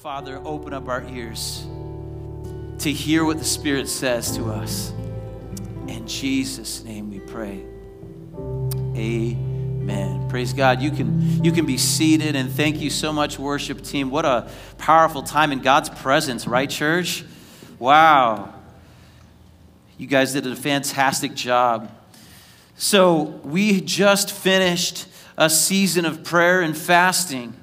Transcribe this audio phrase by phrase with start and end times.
[0.00, 1.66] Father, open up our ears
[2.78, 4.92] to hear what the Spirit says to us.
[5.88, 7.64] In Jesus' name we pray.
[8.94, 10.28] Amen.
[10.28, 10.82] Praise God.
[10.82, 14.10] You can, you can be seated, and thank you so much, worship team.
[14.10, 17.24] What a powerful time in God's presence, right, church?
[17.78, 18.52] Wow.
[19.96, 21.90] You guys did a fantastic job.
[22.76, 25.06] So, we just finished
[25.38, 27.54] a season of prayer and fasting,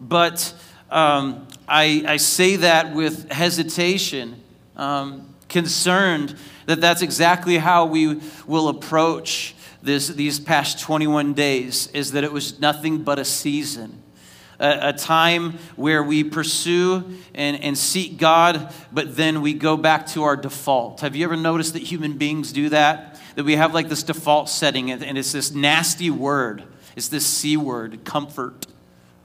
[0.00, 0.54] but
[0.90, 4.42] um, I, I say that with hesitation,
[4.76, 6.34] um, concerned
[6.66, 12.32] that that's exactly how we will approach this, these past 21 days, is that it
[12.32, 14.02] was nothing but a season.
[14.58, 20.24] A, time where we pursue and, and seek God, but then we go back to
[20.24, 21.00] our default.
[21.00, 23.18] Have you ever noticed that human beings do that?
[23.36, 26.64] That we have like this default setting, and it's this nasty word.
[26.94, 28.66] It's this C word, comfort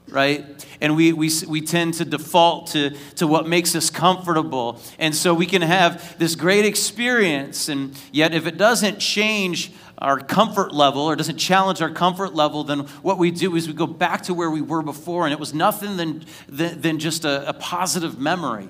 [0.08, 0.66] right?
[0.80, 4.80] And we, we, we tend to default to, to what makes us comfortable.
[4.98, 10.20] And so we can have this great experience, and yet if it doesn't change our
[10.20, 13.86] comfort level or doesn't challenge our comfort level, then what we do is we go
[13.86, 17.48] back to where we were before, and it was nothing than, than, than just a,
[17.48, 18.68] a positive memory.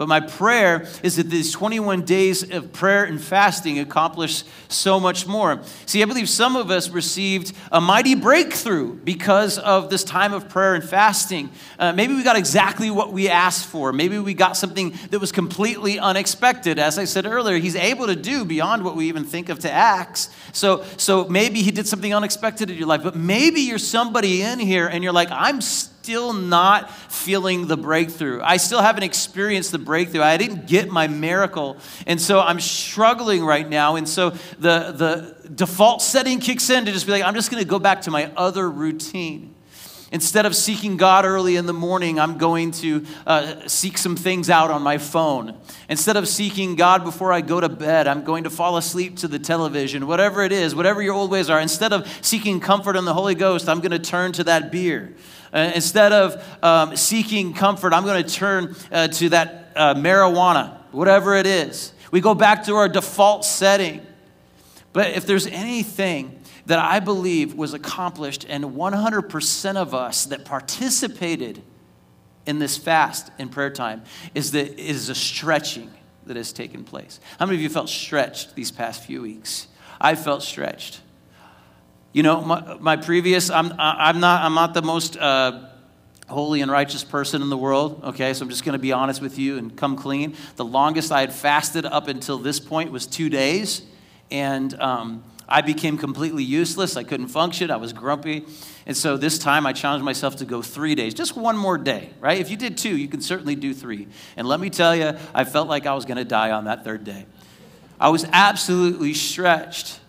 [0.00, 5.26] But my prayer is that these 21 days of prayer and fasting accomplish so much
[5.26, 5.60] more.
[5.84, 10.48] See, I believe some of us received a mighty breakthrough because of this time of
[10.48, 11.50] prayer and fasting.
[11.78, 13.92] Uh, maybe we got exactly what we asked for.
[13.92, 16.78] Maybe we got something that was completely unexpected.
[16.78, 19.70] As I said earlier, He's able to do beyond what we even think of to
[19.70, 20.32] ask.
[20.54, 23.02] So, so maybe He did something unexpected in your life.
[23.02, 25.60] But maybe you're somebody in here and you're like, I'm
[26.02, 28.40] still not feeling the breakthrough.
[28.42, 30.22] I still haven't experienced the breakthrough.
[30.22, 31.76] I didn't get my miracle.
[32.06, 33.96] And so I'm struggling right now.
[33.96, 37.62] And so the, the default setting kicks in to just be like, I'm just going
[37.62, 39.54] to go back to my other routine.
[40.10, 44.48] Instead of seeking God early in the morning, I'm going to uh, seek some things
[44.48, 45.56] out on my phone.
[45.90, 49.28] Instead of seeking God before I go to bed, I'm going to fall asleep to
[49.28, 51.60] the television, whatever it is, whatever your old ways are.
[51.60, 55.14] Instead of seeking comfort in the Holy Ghost, I'm going to turn to that beer.
[55.52, 60.76] Uh, instead of um, seeking comfort, I'm going to turn uh, to that uh, marijuana,
[60.92, 61.92] whatever it is.
[62.10, 64.04] We go back to our default setting.
[64.92, 71.62] But if there's anything that I believe was accomplished, and 100% of us that participated
[72.46, 74.02] in this fast in prayer time,
[74.34, 75.90] is that is a stretching
[76.26, 77.20] that has taken place.
[77.38, 79.68] How many of you felt stretched these past few weeks?
[80.00, 81.00] I felt stretched.
[82.12, 85.68] You know, my, my previous, I'm, I'm, not, I'm not the most uh,
[86.28, 88.34] holy and righteous person in the world, okay?
[88.34, 90.34] So I'm just going to be honest with you and come clean.
[90.56, 93.82] The longest I had fasted up until this point was two days.
[94.28, 96.96] And um, I became completely useless.
[96.96, 97.70] I couldn't function.
[97.70, 98.44] I was grumpy.
[98.86, 102.10] And so this time I challenged myself to go three days, just one more day,
[102.20, 102.40] right?
[102.40, 104.08] If you did two, you can certainly do three.
[104.36, 106.82] And let me tell you, I felt like I was going to die on that
[106.82, 107.26] third day.
[108.00, 109.99] I was absolutely stretched.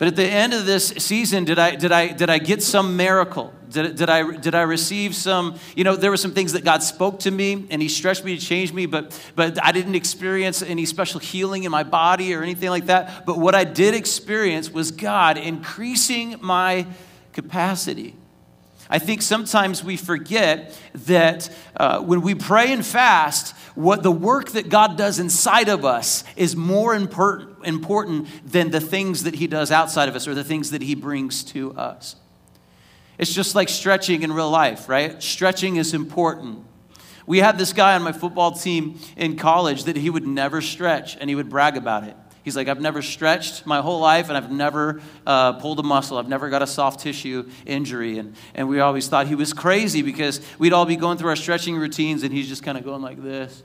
[0.00, 2.96] But at the end of this season, did I, did I, did I get some
[2.96, 3.52] miracle?
[3.68, 6.82] Did, did, I, did I receive some, you know, there were some things that God
[6.82, 10.62] spoke to me and He stretched me to change me, but, but I didn't experience
[10.62, 13.26] any special healing in my body or anything like that.
[13.26, 16.86] But what I did experience was God increasing my
[17.34, 18.14] capacity.
[18.88, 20.74] I think sometimes we forget
[21.06, 25.84] that uh, when we pray and fast, what the work that God does inside of
[25.84, 30.44] us is more important, than the things that He does outside of us or the
[30.44, 32.16] things that He brings to us.
[33.18, 35.22] It's just like stretching in real life, right?
[35.22, 36.64] Stretching is important.
[37.26, 41.16] We had this guy on my football team in college that he would never stretch
[41.16, 42.16] and he would brag about it.
[42.42, 46.16] He's like, I've never stretched my whole life and I've never uh, pulled a muscle.
[46.16, 48.18] I've never got a soft tissue injury.
[48.18, 51.36] And, and we always thought he was crazy because we'd all be going through our
[51.36, 53.62] stretching routines and he's just kind of going like this.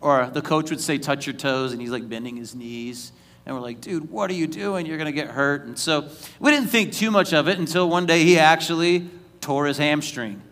[0.00, 3.12] Or the coach would say, touch your toes, and he's like bending his knees.
[3.44, 4.86] And we're like, dude, what are you doing?
[4.86, 5.64] You're going to get hurt.
[5.64, 6.08] And so
[6.38, 9.08] we didn't think too much of it until one day he actually
[9.40, 10.42] tore his hamstring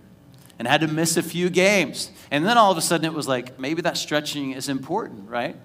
[0.59, 2.11] and had to miss a few games.
[2.31, 5.57] And then all of a sudden it was like, maybe that stretching is important, right?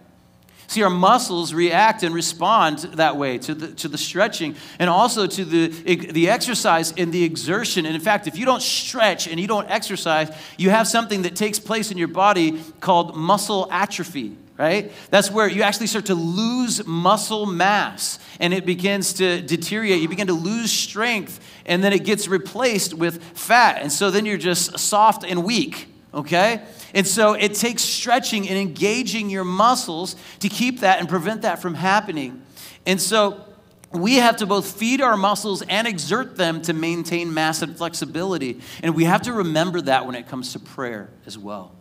[0.71, 5.27] See, our muscles react and respond that way to the, to the stretching and also
[5.27, 7.85] to the, the exercise and the exertion.
[7.85, 11.35] And in fact, if you don't stretch and you don't exercise, you have something that
[11.35, 14.91] takes place in your body called muscle atrophy right?
[15.09, 20.01] That's where you actually start to lose muscle mass and it begins to deteriorate.
[20.01, 23.81] You begin to lose strength and then it gets replaced with fat.
[23.81, 26.61] And so then you're just soft and weak, okay?
[26.93, 31.61] And so it takes stretching and engaging your muscles to keep that and prevent that
[31.61, 32.41] from happening.
[32.85, 33.45] And so
[33.93, 38.61] we have to both feed our muscles and exert them to maintain mass and flexibility.
[38.81, 41.75] And we have to remember that when it comes to prayer as well.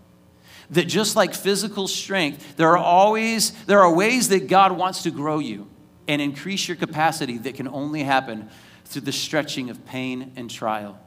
[0.70, 5.10] That just like physical strength, there are always there are ways that God wants to
[5.10, 5.68] grow you
[6.06, 8.48] and increase your capacity that can only happen
[8.84, 10.98] through the stretching of pain and trial,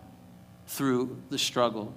[0.68, 1.96] through the struggle.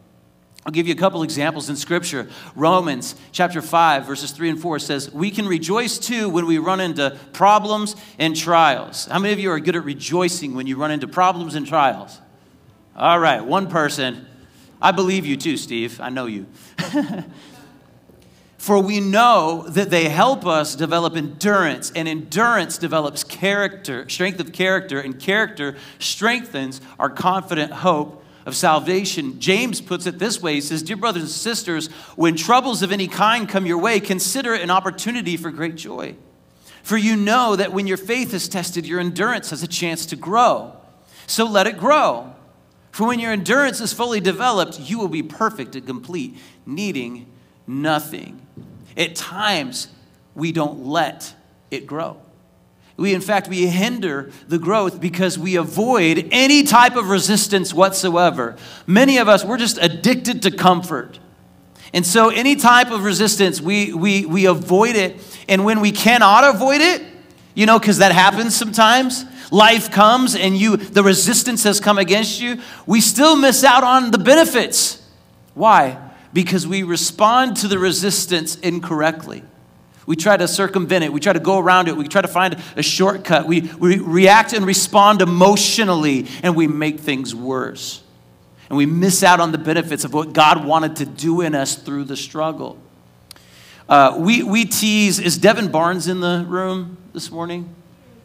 [0.66, 2.28] I'll give you a couple examples in Scripture.
[2.56, 6.80] Romans chapter 5, verses 3 and 4 says, We can rejoice too when we run
[6.80, 9.04] into problems and trials.
[9.04, 12.20] How many of you are good at rejoicing when you run into problems and trials?
[12.96, 14.26] All right, one person.
[14.82, 16.00] I believe you too, Steve.
[16.00, 16.46] I know you.
[18.58, 24.52] For we know that they help us develop endurance, and endurance develops character, strength of
[24.52, 29.38] character, and character strengthens our confident hope of salvation.
[29.40, 33.08] James puts it this way He says, Dear brothers and sisters, when troubles of any
[33.08, 36.14] kind come your way, consider it an opportunity for great joy.
[36.82, 40.16] For you know that when your faith is tested, your endurance has a chance to
[40.16, 40.72] grow.
[41.26, 42.32] So let it grow.
[42.93, 47.26] For when your endurance is fully developed, you will be perfect and complete, needing
[47.66, 48.40] nothing.
[48.96, 49.88] At times,
[50.34, 51.34] we don't let
[51.70, 52.19] it grow.
[52.96, 58.56] We, in fact, we hinder the growth because we avoid any type of resistance whatsoever.
[58.87, 61.19] Many of us, we're just addicted to comfort.
[61.93, 65.20] And so, any type of resistance, we, we, we avoid it.
[65.48, 67.02] And when we cannot avoid it,
[67.54, 72.40] you know, because that happens sometimes, life comes and you, the resistance has come against
[72.40, 75.02] you, we still miss out on the benefits.
[75.54, 75.99] Why?
[76.32, 79.42] Because we respond to the resistance incorrectly.
[80.06, 81.12] We try to circumvent it.
[81.12, 81.96] We try to go around it.
[81.96, 83.46] We try to find a shortcut.
[83.46, 88.02] We, we react and respond emotionally, and we make things worse.
[88.68, 91.76] And we miss out on the benefits of what God wanted to do in us
[91.76, 92.78] through the struggle.
[93.88, 97.74] Uh, we, we tease, is Devin Barnes in the room this morning?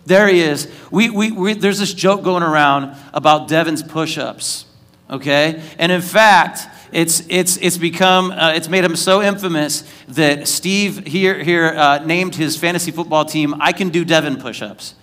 [0.06, 0.68] There he is.
[0.90, 4.66] We, we, we, there's this joke going around about Devin's push ups,
[5.10, 5.62] okay?
[5.78, 11.08] And in fact, it's, it's, it's become, uh, it's made him so infamous that Steve
[11.08, 14.96] here, here uh, named his fantasy football team, I Can Do Devin Push Ups.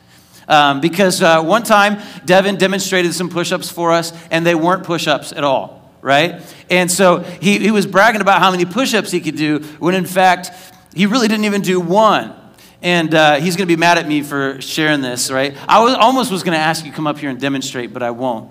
[0.49, 4.83] Um, because uh, one time, Devin demonstrated some push ups for us, and they weren't
[4.83, 6.41] push ups at all, right?
[6.71, 9.95] And so he, he was bragging about how many push ups he could do, when
[9.95, 10.51] in fact,
[10.95, 12.35] he really didn't even do one.
[12.81, 15.55] And uh, he's going to be mad at me for sharing this, right?
[15.69, 18.03] I was, almost was going to ask you to come up here and demonstrate, but
[18.03, 18.51] I won't.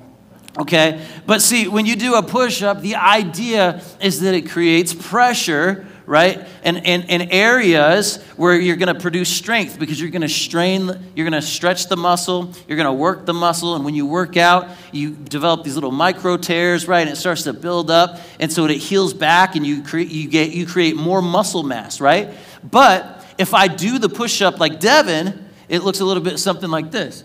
[0.57, 1.05] Okay?
[1.25, 5.85] But see, when you do a push up, the idea is that it creates pressure,
[6.07, 6.47] right?
[6.63, 11.29] And in areas where you're going to produce strength because you're going to strain, you're
[11.29, 13.75] going to stretch the muscle, you're going to work the muscle.
[13.75, 17.01] And when you work out, you develop these little micro tears, right?
[17.01, 18.19] And it starts to build up.
[18.39, 22.01] And so it heals back and you, create, you, get, you create more muscle mass,
[22.01, 22.33] right?
[22.63, 26.69] But if I do the push up like Devin, it looks a little bit something
[26.69, 27.23] like this.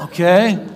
[0.00, 0.66] Okay?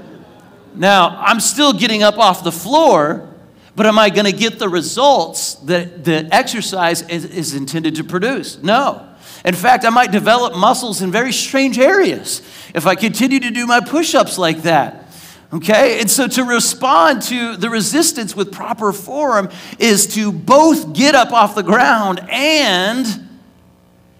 [0.74, 3.28] Now, I'm still getting up off the floor,
[3.76, 8.04] but am I going to get the results that the exercise is, is, intended to
[8.04, 8.62] produce?
[8.62, 9.06] No.
[9.44, 12.42] In fact, I might develop muscles in very strange areas
[12.74, 15.06] if I continue to do my push ups like that.
[15.52, 16.00] Okay?
[16.00, 21.32] And so to respond to the resistance with proper form is to both get up
[21.32, 23.28] off the ground and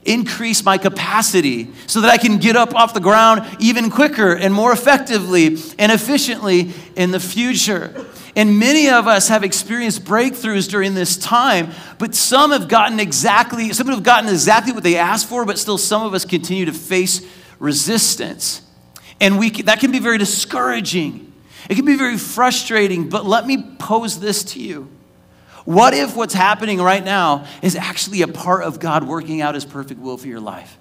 [0.05, 4.52] increase my capacity so that I can get up off the ground even quicker and
[4.55, 8.06] more effectively and efficiently in the future.
[8.37, 13.73] And many of us have experienced breakthroughs during this time, but some have gotten exactly,
[13.73, 16.73] some have gotten exactly what they asked for, but still some of us continue to
[16.73, 17.26] face
[17.59, 18.62] resistance.
[19.21, 21.33] And we, that can be very discouraging.
[21.69, 24.88] It can be very frustrating, but let me pose this to you.
[25.64, 29.64] What if what's happening right now is actually a part of God working out his
[29.64, 30.79] perfect will for your life?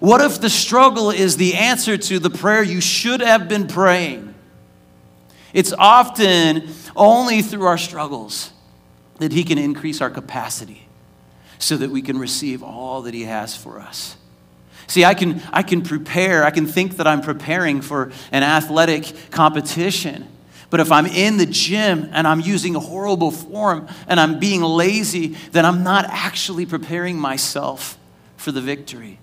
[0.00, 4.34] What if the struggle is the answer to the prayer you should have been praying?
[5.52, 8.52] It's often only through our struggles
[9.18, 10.88] that he can increase our capacity
[11.58, 14.16] so that we can receive all that he has for us.
[14.86, 19.30] See, I can, I can prepare, I can think that I'm preparing for an athletic
[19.30, 20.26] competition.
[20.72, 24.62] But if I'm in the gym and I'm using a horrible form and I'm being
[24.62, 27.98] lazy, then I'm not actually preparing myself
[28.38, 29.18] for the victory.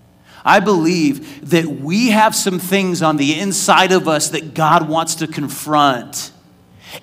[0.46, 5.16] I believe that we have some things on the inside of us that God wants
[5.16, 6.32] to confront.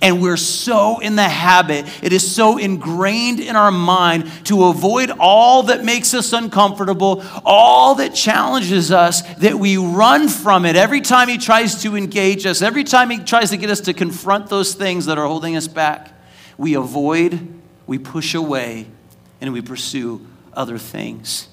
[0.02, 5.11] And we're so in the habit, it is so ingrained in our mind to avoid
[5.19, 11.00] all that makes us uncomfortable, all that challenges us, that we run from it every
[11.00, 14.49] time He tries to engage us, every time He tries to get us to confront
[14.49, 16.12] those things that are holding us back.
[16.59, 17.47] We avoid,
[17.87, 18.87] we push away,
[19.40, 21.49] and we pursue other things.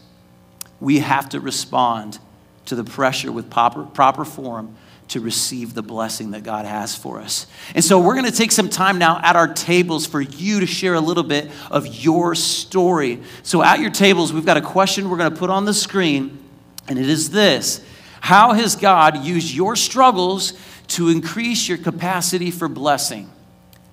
[0.80, 2.20] We have to respond
[2.66, 4.76] to the pressure with proper, proper form
[5.10, 7.46] to receive the blessing that God has for us.
[7.76, 10.66] And so we're going to take some time now at our tables for you to
[10.66, 13.22] share a little bit of your story.
[13.44, 16.40] So at your tables, we've got a question we're going to put on the screen,
[16.88, 17.86] and it is this
[18.22, 20.54] How has God used your struggles
[20.90, 23.30] to increase your capacity for blessing?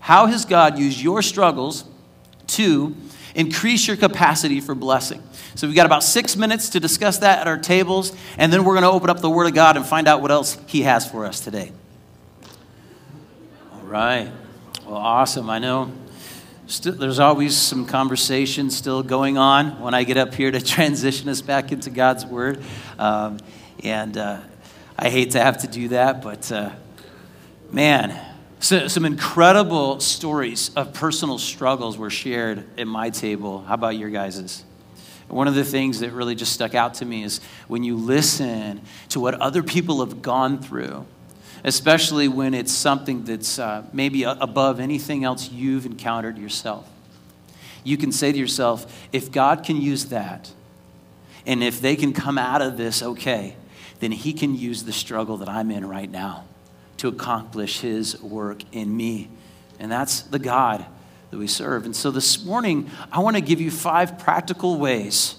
[0.00, 1.85] How has God used your struggles
[2.49, 2.97] to
[3.35, 5.23] increase your capacity for blessing?
[5.55, 8.75] So we've got about six minutes to discuss that at our tables, and then we're
[8.75, 11.11] going to open up the Word of God and find out what else He has
[11.11, 11.73] for us today.
[13.73, 14.31] All right.
[14.87, 15.51] Well, awesome.
[15.51, 15.93] I know
[16.67, 21.29] st- there's always some conversation still going on when I get up here to transition
[21.29, 22.63] us back into God's Word.
[22.99, 23.39] Um,
[23.83, 24.41] and uh,
[24.99, 26.71] I hate to have to do that, but uh,
[27.71, 28.19] man,
[28.62, 33.62] so, some incredible stories of personal struggles were shared at my table.
[33.62, 34.64] How about your guys's?
[35.29, 38.83] One of the things that really just stuck out to me is when you listen
[39.09, 41.07] to what other people have gone through,
[41.64, 46.87] especially when it's something that's uh, maybe above anything else you've encountered yourself.
[47.83, 50.50] You can say to yourself, if God can use that,
[51.47, 53.57] and if they can come out of this okay,
[54.00, 56.45] then He can use the struggle that I'm in right now
[57.00, 59.30] to accomplish His work in me.
[59.78, 60.85] And that's the God
[61.30, 61.87] that we serve.
[61.87, 65.37] And so this morning, I want to give you five practical ways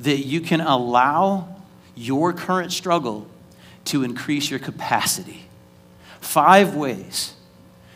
[0.00, 1.56] that you can allow
[1.94, 3.26] your current struggle
[3.86, 5.46] to increase your capacity.
[6.20, 7.32] Five ways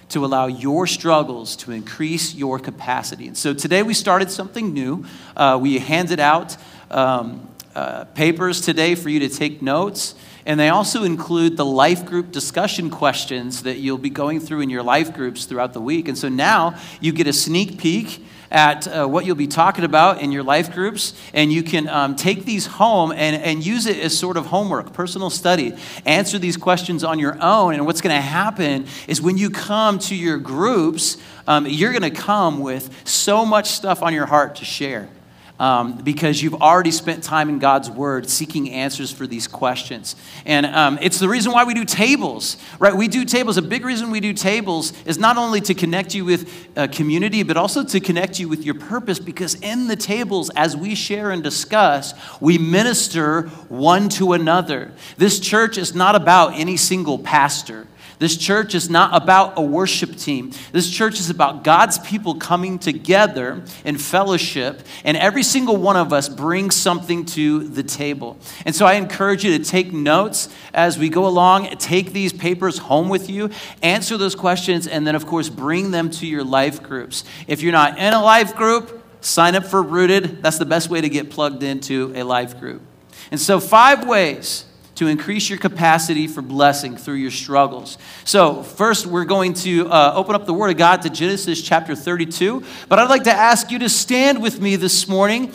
[0.09, 3.27] to allow your struggles to increase your capacity.
[3.27, 5.05] And so today we started something new.
[5.37, 6.57] Uh, we handed out
[6.91, 10.15] um, uh, papers today for you to take notes.
[10.49, 14.71] And they also include the life group discussion questions that you'll be going through in
[14.71, 16.09] your life groups throughout the week.
[16.09, 20.23] And so now you get a sneak peek at uh, what you'll be talking about
[20.23, 23.99] in your life groups, and you can um, take these home and, and use it
[23.99, 25.75] as sort of homework, personal study.
[26.07, 29.99] Answer these questions on your own, and what's going to happen is when you come
[29.99, 34.57] to your groups, um, you're going to come with so much stuff on your heart
[34.57, 35.11] to share
[35.59, 40.17] um, because you've already spent time in God's Word seeking answers for these questions.
[40.47, 42.95] And um, it's the reason why we do tables, right?
[42.95, 43.57] We do tables.
[43.57, 47.43] A big reason we do tables is not only to connect you with a community,
[47.43, 51.31] but also to connect you with your purpose, because in the tables, as we share
[51.31, 54.93] and discuss, we minister one to another.
[55.17, 57.87] This church is not about any single pastor.
[58.19, 60.53] This church is not about a worship team.
[60.73, 66.13] This church is about God's people coming together in fellowship, and every single one of
[66.13, 68.37] us brings something to the table.
[68.67, 72.79] And so I encourage you to take notes as we go along, take these papers
[72.79, 73.51] home with you,
[73.83, 77.25] answer those questions, and then, of course, bring them to your life groups.
[77.47, 80.43] If you're not in a life group, sign up for Rooted.
[80.43, 82.83] That's the best way to get plugged into a life group.
[83.31, 84.65] And so, five ways
[84.99, 87.99] to increase your capacity for blessing through your struggles.
[88.25, 91.95] So, first, we're going to uh, open up the Word of God to Genesis chapter
[91.95, 92.65] 32.
[92.89, 95.53] But I'd like to ask you to stand with me this morning.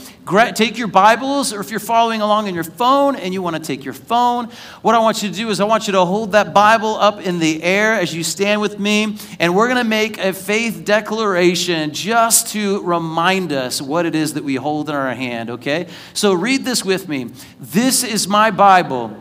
[0.56, 3.62] Take your Bibles, or if you're following along on your phone and you want to
[3.62, 4.46] take your phone,
[4.82, 7.20] what I want you to do is I want you to hold that Bible up
[7.20, 10.86] in the air as you stand with me, and we're going to make a faith
[10.86, 15.90] declaration just to remind us what it is that we hold in our hand, okay?
[16.14, 17.32] So, read this with me.
[17.60, 19.18] This is my Bible.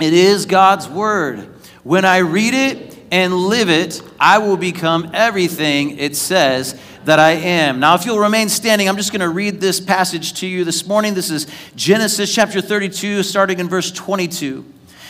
[0.00, 1.40] It is God's word.
[1.84, 7.32] When I read it and live it, I will become everything it says that I
[7.32, 7.78] am.
[7.78, 10.86] Now, if you'll remain standing, I'm just going to read this passage to you this
[10.86, 11.14] morning.
[11.14, 11.46] This is
[11.76, 14.64] Genesis chapter 32, starting in verse 22.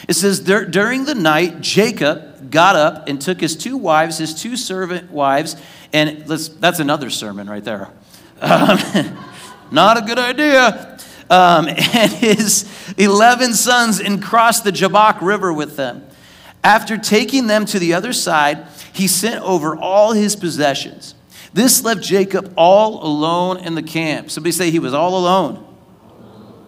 [0.07, 4.57] It says, During the night, Jacob got up and took his two wives, his two
[4.57, 5.57] servant wives,
[5.95, 7.89] and that's another sermon right there.
[8.41, 8.79] Um,
[9.71, 10.94] not a good idea
[11.31, 16.07] um, and his 11 sons and crossed the Jabbok River with them.
[16.63, 21.15] After taking them to the other side, he sent over all his possessions.
[21.53, 24.31] This left Jacob all alone in the camp.
[24.31, 25.65] Somebody say he was all alone.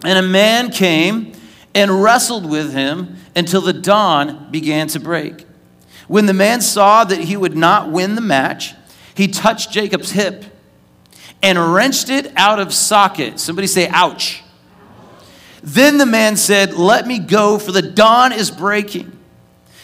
[0.03, 1.33] And a man came
[1.73, 5.45] and wrestled with him until the dawn began to break.
[6.07, 8.75] When the man saw that he would not win the match,
[9.13, 10.45] he touched Jacob's hip
[11.43, 13.39] and wrenched it out of socket.
[13.39, 14.43] Somebody say, ouch.
[15.67, 19.11] Then the man said, Let me go, for the dawn is breaking.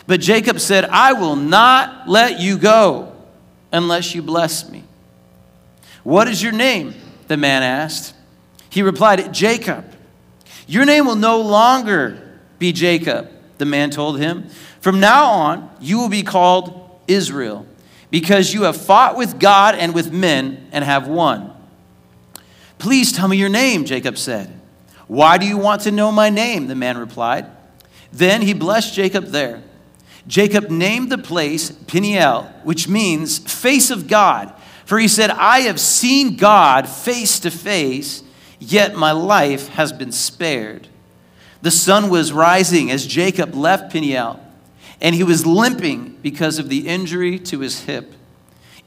[0.08, 3.14] But Jacob said, I will not let you go
[3.70, 4.86] unless you bless me.
[6.04, 6.94] What is your name?
[7.28, 8.16] The man asked.
[8.70, 9.84] He replied, Jacob.
[10.68, 14.48] Your name will no longer be Jacob, the man told him.
[14.80, 17.66] From now on, you will be called Israel,
[18.10, 21.54] because you have fought with God and with men and have won.
[22.78, 24.62] Please tell me your name, Jacob said.
[25.08, 26.68] Why do you want to know my name?
[26.68, 27.46] The man replied.
[28.12, 29.62] Then he blessed Jacob there.
[30.28, 34.54] Jacob named the place Peniel, which means face of God.
[34.86, 38.24] For he said, I have seen God face to face,
[38.60, 40.88] yet my life has been spared.
[41.62, 44.40] The sun was rising as Jacob left Peniel,
[45.02, 48.14] and he was limping because of the injury to his hip.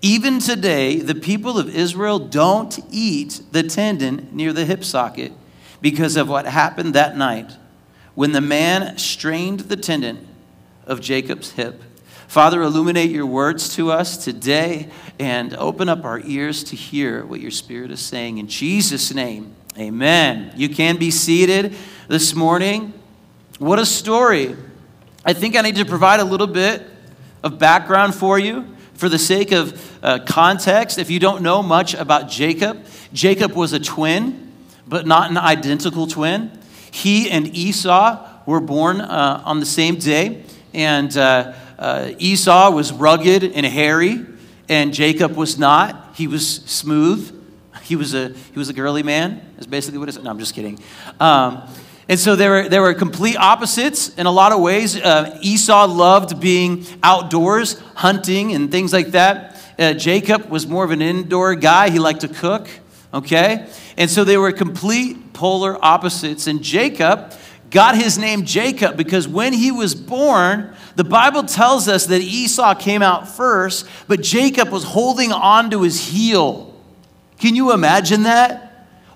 [0.02, 5.32] Even today, the people of Israel don't eat the tendon near the hip socket
[5.80, 7.52] because of what happened that night
[8.14, 10.26] when the man strained the tendon
[10.87, 11.83] of Jacob's hip.
[12.26, 17.40] Father, illuminate your words to us today and open up our ears to hear what
[17.40, 18.38] your Spirit is saying.
[18.38, 20.52] In Jesus' name, amen.
[20.56, 21.76] You can be seated
[22.09, 22.92] this morning.
[23.59, 24.56] What a story.
[25.25, 26.83] I think I need to provide a little bit
[27.42, 30.99] of background for you for the sake of uh, context.
[30.99, 34.46] If you don't know much about Jacob, Jacob was a twin,
[34.87, 36.50] but not an identical twin.
[36.90, 42.93] He and Esau were born uh, on the same day, and uh, uh, Esau was
[42.93, 44.25] rugged and hairy,
[44.69, 46.14] and Jacob was not.
[46.14, 47.33] He was smooth.
[47.83, 49.40] He was a he was a girly man.
[49.59, 50.23] Is basically what it is.
[50.23, 50.78] No, I'm just kidding.
[51.21, 51.69] Um,
[52.09, 54.97] and so there were, there were complete opposites in a lot of ways.
[54.97, 59.61] Uh, Esau loved being outdoors, hunting, and things like that.
[59.76, 61.90] Uh, Jacob was more of an indoor guy.
[61.90, 62.69] He liked to cook,
[63.16, 63.66] okay?
[63.96, 66.46] And so they were complete polar opposites.
[66.46, 67.32] And Jacob
[67.70, 72.75] got his name Jacob because when he was born, the Bible tells us that Esau
[72.75, 76.75] came out first, but Jacob was holding on to his heel.
[77.38, 78.65] Can you imagine that?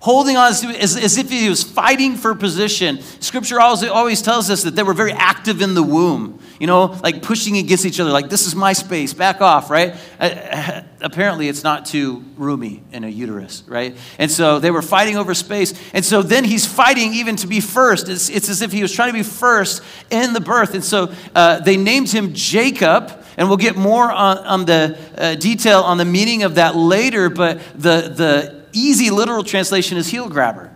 [0.00, 3.00] Holding on as, as if he was fighting for position.
[3.20, 6.98] Scripture always, always tells us that they were very active in the womb, you know,
[7.02, 9.94] like pushing against each other, like, this is my space, back off, right?
[10.18, 13.96] Uh, apparently, it's not too roomy in a uterus, right?
[14.18, 15.74] And so they were fighting over space.
[15.92, 18.08] And so then he's fighting even to be first.
[18.08, 20.74] It's, it's as if he was trying to be first in the birth.
[20.74, 23.18] And so uh, they named him Jacob.
[23.36, 27.30] And we'll get more on, on the uh, detail on the meaning of that later,
[27.30, 30.74] but the, the easy literal translation is heel grabber.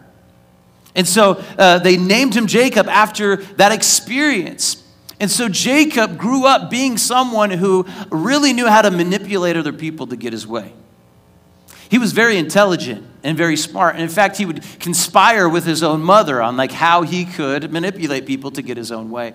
[0.94, 4.82] And so uh, they named him Jacob after that experience.
[5.20, 10.06] And so Jacob grew up being someone who really knew how to manipulate other people
[10.08, 10.72] to get his way.
[11.88, 13.94] He was very intelligent and very smart.
[13.94, 17.72] And in fact, he would conspire with his own mother on like how he could
[17.72, 19.34] manipulate people to get his own way.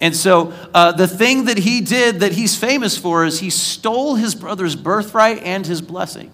[0.00, 4.14] And so uh, the thing that he did that he's famous for is he stole
[4.14, 6.30] his brother's birthright and his blessing.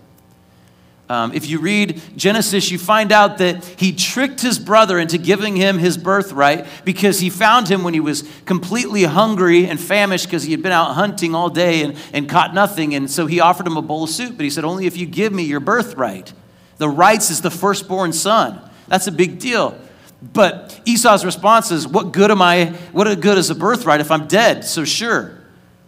[1.15, 5.55] Um, if you read Genesis, you find out that he tricked his brother into giving
[5.55, 10.43] him his birthright because he found him when he was completely hungry and famished because
[10.43, 12.97] he had been out hunting all day and, and caught nothing.
[12.97, 15.07] And so he offered him a bowl of soup, but he said, Only if you
[15.07, 16.33] give me your birthright.
[16.79, 18.61] The rights is the firstborn son.
[18.89, 19.79] That's a big deal.
[20.21, 22.75] But Esau's response is, What good am I?
[22.91, 24.65] What good is a birthright if I'm dead?
[24.65, 25.39] So sure.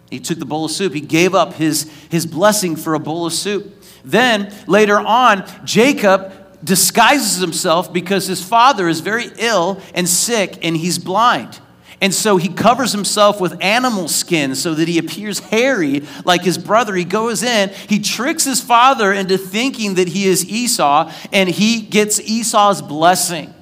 [0.08, 0.92] He took the bowl of soup.
[0.92, 3.75] He gave up his, his blessing for a bowl of soup.
[4.06, 6.32] Then later on, Jacob
[6.64, 11.60] disguises himself because his father is very ill and sick and he's blind.
[12.00, 16.58] And so he covers himself with animal skin so that he appears hairy like his
[16.58, 16.94] brother.
[16.94, 21.80] He goes in, he tricks his father into thinking that he is Esau, and he
[21.80, 23.52] gets Esau's blessing.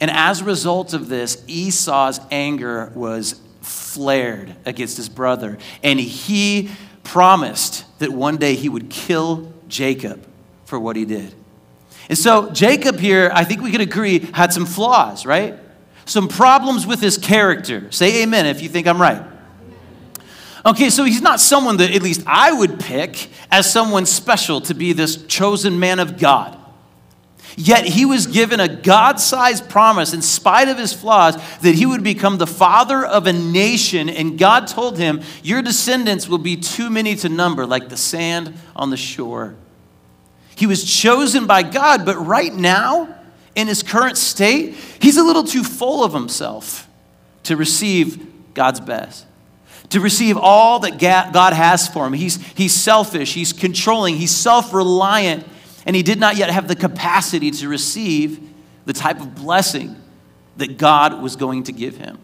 [0.00, 5.56] And as a result of this, Esau's anger was flared against his brother.
[5.82, 6.70] And he
[7.04, 10.24] promised that one day he would kill Jacob
[10.66, 11.34] for what he did.
[12.08, 15.58] And so, Jacob here, I think we could agree, had some flaws, right?
[16.06, 17.90] Some problems with his character.
[17.90, 19.22] Say amen if you think I'm right.
[20.64, 24.74] Okay, so he's not someone that at least I would pick as someone special to
[24.74, 26.58] be this chosen man of God.
[27.56, 31.86] Yet he was given a God sized promise, in spite of his flaws, that he
[31.86, 34.08] would become the father of a nation.
[34.08, 38.54] And God told him, Your descendants will be too many to number, like the sand
[38.74, 39.54] on the shore.
[40.56, 43.14] He was chosen by God, but right now,
[43.54, 46.88] in his current state, he's a little too full of himself
[47.44, 49.26] to receive God's best
[49.90, 52.12] to receive all that God has for him.
[52.12, 55.46] He's, he's selfish, he's controlling, he's self reliant,
[55.86, 58.40] and he did not yet have the capacity to receive
[58.86, 59.96] the type of blessing
[60.56, 62.18] that God was going to give him.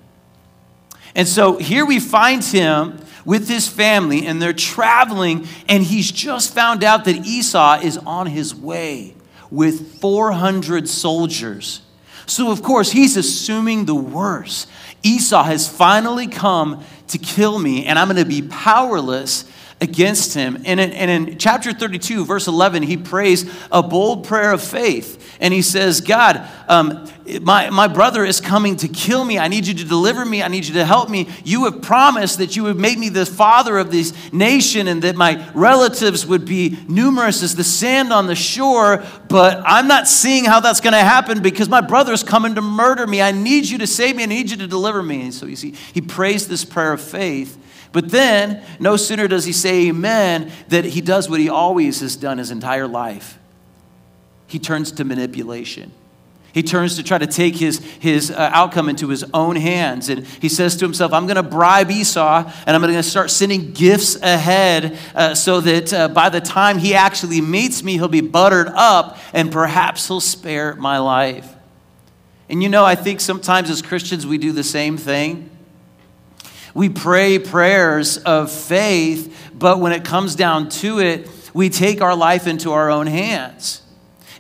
[1.15, 6.55] And so here we find him with his family, and they're traveling, and he's just
[6.55, 9.15] found out that Esau is on his way
[9.51, 11.83] with 400 soldiers.
[12.27, 14.69] So, of course, he's assuming the worst.
[15.03, 19.50] Esau has finally come to kill me, and I'm going to be powerless
[19.81, 20.63] against him.
[20.67, 25.17] And in, and in chapter 32, verse 11, he prays a bold prayer of faith.
[25.41, 27.09] And he says, God, um,
[27.41, 29.39] my, my brother is coming to kill me.
[29.39, 30.43] I need you to deliver me.
[30.43, 31.29] I need you to help me.
[31.45, 35.17] You have promised that you would make me the father of this nation and that
[35.17, 39.03] my relatives would be numerous as the sand on the shore.
[39.29, 43.07] But I'm not seeing how that's going to happen because my brother's coming to murder
[43.07, 43.23] me.
[43.23, 44.25] I need you to save me.
[44.25, 45.23] I need you to deliver me.
[45.23, 47.57] And so you see, he prays this prayer of faith.
[47.93, 52.17] But then, no sooner does he say amen, that he does what he always has
[52.17, 53.39] done his entire life.
[54.47, 55.93] He turns to manipulation.
[56.53, 60.09] He turns to try to take his, his uh, outcome into his own hands.
[60.09, 63.31] And he says to himself, I'm going to bribe Esau and I'm going to start
[63.31, 68.09] sending gifts ahead uh, so that uh, by the time he actually meets me, he'll
[68.09, 71.55] be buttered up and perhaps he'll spare my life.
[72.49, 75.51] And you know, I think sometimes as Christians we do the same thing.
[76.75, 82.15] We pray prayers of faith, but when it comes down to it, we take our
[82.15, 83.83] life into our own hands.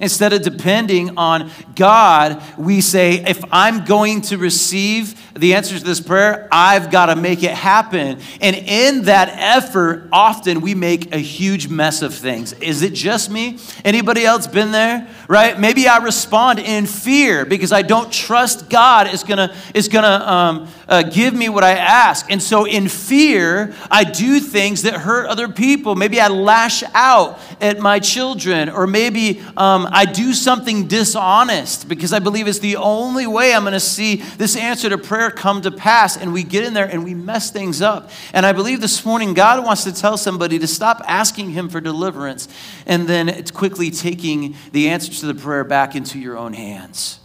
[0.01, 5.85] Instead of depending on God, we say, if I'm going to receive the answer to
[5.85, 8.19] this prayer, I've got to make it happen.
[8.41, 12.53] And in that effort, often we make a huge mess of things.
[12.55, 13.59] Is it just me?
[13.85, 15.09] Anybody else been there?
[15.29, 15.59] Right?
[15.59, 20.69] Maybe I respond in fear because I don't trust God is gonna is gonna um,
[20.89, 25.27] uh, give me what I ask, and so in fear I do things that hurt
[25.27, 25.95] other people.
[25.95, 32.13] Maybe I lash out at my children, or maybe um, I do something dishonest because
[32.13, 35.61] I believe it's the only way I'm going to see this answer to prayer come
[35.63, 36.17] to pass.
[36.17, 38.11] And we get in there and we mess things up.
[38.33, 41.81] And I believe this morning God wants to tell somebody to stop asking Him for
[41.81, 42.47] deliverance
[42.87, 47.19] and then it's quickly taking the answers to the prayer back into your own hands.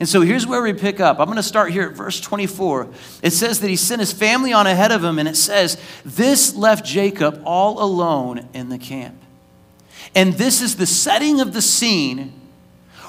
[0.00, 1.20] And so here's where we pick up.
[1.20, 2.88] I'm going to start here at verse 24.
[3.22, 6.56] It says that he sent his family on ahead of him, and it says, This
[6.56, 9.16] left Jacob all alone in the camp.
[10.14, 12.32] And this is the setting of the scene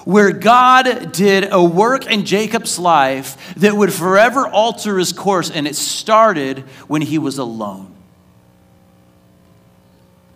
[0.06, 5.68] where God did a work in Jacob's life that would forever alter his course, and
[5.68, 7.94] it started when he was alone.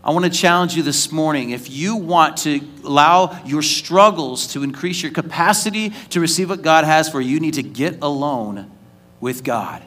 [0.04, 1.50] I want to challenge you this morning.
[1.50, 6.86] If you want to allow your struggles to increase your capacity to receive what God
[6.86, 8.72] has for you, you need to get alone
[9.20, 9.84] with God.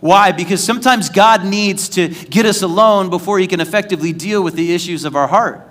[0.00, 0.32] Why?
[0.32, 4.72] Because sometimes God needs to get us alone before he can effectively deal with the
[4.72, 5.67] issues of our heart.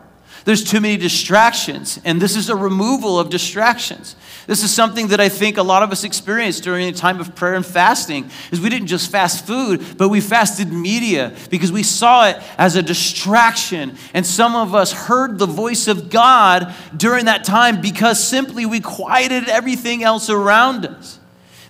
[0.47, 4.15] There's too many distractions, and this is a removal of distractions.
[4.47, 7.35] This is something that I think a lot of us experienced during a time of
[7.35, 8.31] prayer and fasting.
[8.49, 12.77] Is we didn't just fast food, but we fasted media because we saw it as
[12.77, 13.97] a distraction.
[14.13, 18.79] And some of us heard the voice of God during that time because simply we
[18.79, 21.19] quieted everything else around us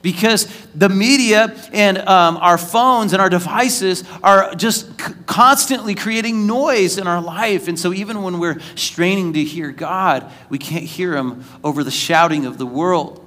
[0.02, 6.48] because the media and um, our phones and our devices are just c- constantly creating
[6.48, 7.68] noise in our life.
[7.68, 11.92] And so, even when we're straining to hear God, we can't hear Him over the
[11.92, 13.24] shouting of the world.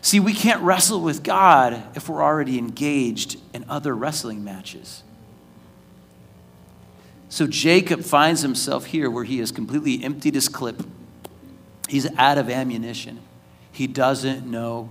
[0.00, 5.02] See, we can't wrestle with God if we're already engaged in other wrestling matches.
[7.28, 10.82] So, Jacob finds himself here where he has completely emptied his clip.
[11.88, 13.20] He's out of ammunition.
[13.70, 14.90] He doesn't know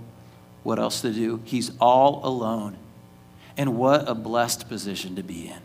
[0.62, 1.40] what else to do.
[1.44, 2.76] He's all alone.
[3.56, 5.60] And what a blessed position to be in.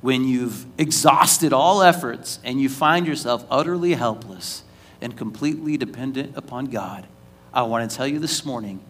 [0.00, 4.62] When you've exhausted all efforts and you find yourself utterly helpless
[5.00, 7.06] and completely dependent upon God,
[7.52, 8.80] I want to tell you this morning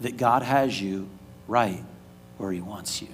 [0.00, 1.08] that God has you
[1.48, 1.82] right
[2.38, 3.08] where He wants you.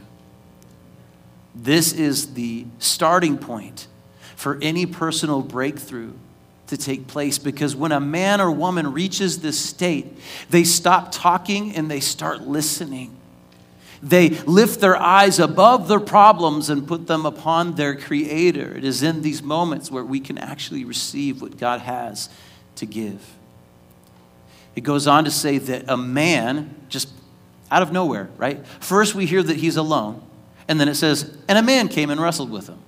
[1.55, 3.89] This is the starting point
[4.37, 6.13] for any personal breakthrough
[6.71, 10.07] to take place because when a man or woman reaches this state,
[10.49, 13.17] they stop talking and they start listening.
[14.03, 18.77] They lift their eyes above their problems and put them upon their Creator.
[18.77, 22.31] It is in these moments where we can actually receive what God has
[22.77, 23.37] to give.
[24.75, 27.11] It goes on to say that a man, just
[27.71, 28.65] out of nowhere, right?
[28.79, 30.23] First, we hear that he's alone,
[30.67, 32.79] and then it says, and a man came and wrestled with him.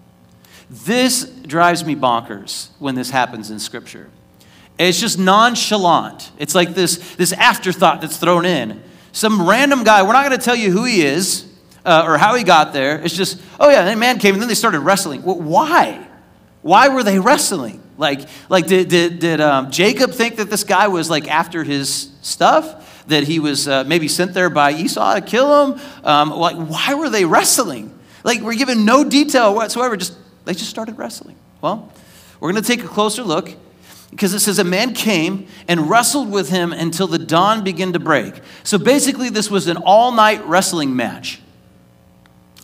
[0.72, 4.08] This drives me bonkers when this happens in Scripture.
[4.78, 6.32] It's just nonchalant.
[6.38, 8.82] It's like this, this afterthought that's thrown in.
[9.12, 11.46] Some random guy, we're not going to tell you who he is
[11.84, 12.98] uh, or how he got there.
[13.02, 15.22] It's just, oh yeah, that man came and then they started wrestling.
[15.22, 16.06] Well, why?
[16.62, 17.82] Why were they wrestling?
[17.98, 22.10] Like, like did, did, did um, Jacob think that this guy was like after his
[22.22, 23.04] stuff?
[23.08, 25.80] That he was uh, maybe sent there by Esau to kill him?
[26.02, 27.92] Um, like, why were they wrestling?
[28.24, 29.96] Like, we're given no detail whatsoever.
[29.96, 31.36] Just they just started wrestling.
[31.60, 31.92] Well,
[32.40, 33.54] we're going to take a closer look
[34.10, 37.98] because it says a man came and wrestled with him until the dawn began to
[37.98, 38.34] break.
[38.62, 41.40] So basically, this was an all night wrestling match.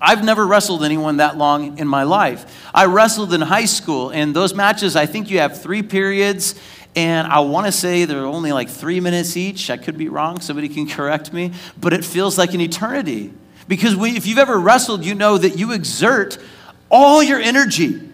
[0.00, 2.70] I've never wrestled anyone that long in my life.
[2.72, 6.54] I wrestled in high school, and those matches, I think you have three periods,
[6.94, 9.70] and I want to say they're only like three minutes each.
[9.70, 13.32] I could be wrong, somebody can correct me, but it feels like an eternity.
[13.66, 16.38] Because we, if you've ever wrestled, you know that you exert
[16.90, 18.08] all your energy.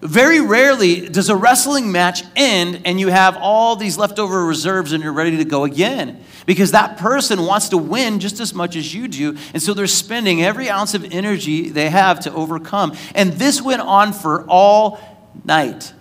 [0.00, 5.02] Very rarely does a wrestling match end and you have all these leftover reserves and
[5.02, 8.94] you're ready to go again because that person wants to win just as much as
[8.94, 9.36] you do.
[9.52, 12.96] And so they're spending every ounce of energy they have to overcome.
[13.14, 15.00] And this went on for all
[15.44, 15.92] night.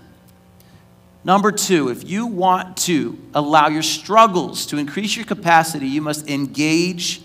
[1.24, 6.30] Number two, if you want to allow your struggles to increase your capacity, you must
[6.30, 7.22] engage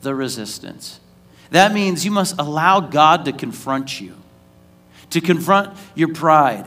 [0.00, 0.98] the resistance.
[1.50, 4.19] That means you must allow God to confront you
[5.10, 6.64] to confront your pride,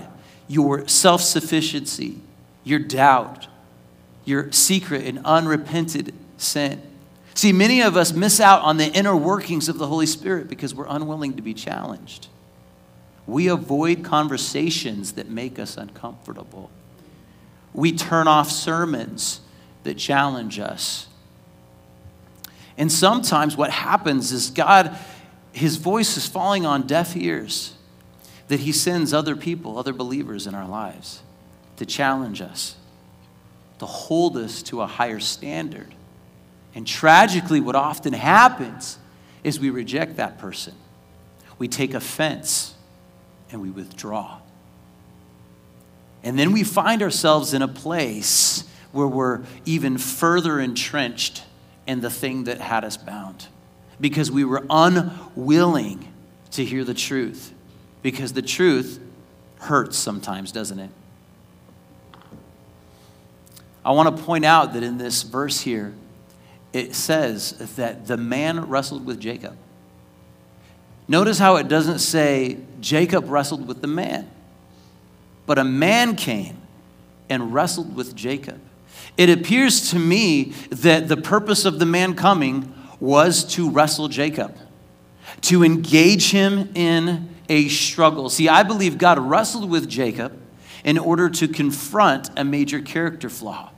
[0.48, 2.20] your self sufficiency,
[2.64, 3.48] your doubt,
[4.26, 6.82] your secret and unrepented sin.
[7.36, 10.76] See, many of us miss out on the inner workings of the Holy Spirit because
[10.76, 12.28] we're unwilling to be challenged.
[13.26, 16.70] We avoid conversations that make us uncomfortable.
[17.74, 19.42] We turn off sermons
[19.84, 21.08] that challenge us.
[22.78, 24.98] And sometimes what happens is God,
[25.52, 27.73] His voice is falling on deaf ears
[28.54, 31.24] that He sends other people, other believers in our lives
[31.78, 32.76] to challenge us,
[33.80, 35.96] to hold us to a higher standard.
[36.76, 39.00] And tragically, what often happens
[39.44, 40.76] is we reject that person.
[41.58, 42.76] We take offense
[43.52, 44.38] and we withdraw.
[46.22, 51.42] And then we find ourselves in a place where we're even further entrenched
[51.88, 53.48] in the thing that had us bound
[54.00, 56.08] because we were unwilling
[56.52, 57.52] to hear the truth
[58.04, 59.00] because the truth
[59.60, 60.92] hurts sometimes, doesn't it?
[63.84, 65.94] I want to point out that in this verse here,
[66.72, 69.58] it says that the man wrestled with Jacob.
[71.08, 74.30] Notice how it doesn't say Jacob wrestled with the man,
[75.46, 76.58] but a man came
[77.30, 78.60] and wrestled with Jacob.
[79.18, 84.56] It appears to me that the purpose of the man coming was to wrestle Jacob,
[85.44, 88.30] to engage him in a struggle.
[88.30, 90.40] See, I believe God wrestled with Jacob
[90.84, 93.72] in order to confront a major character flaw.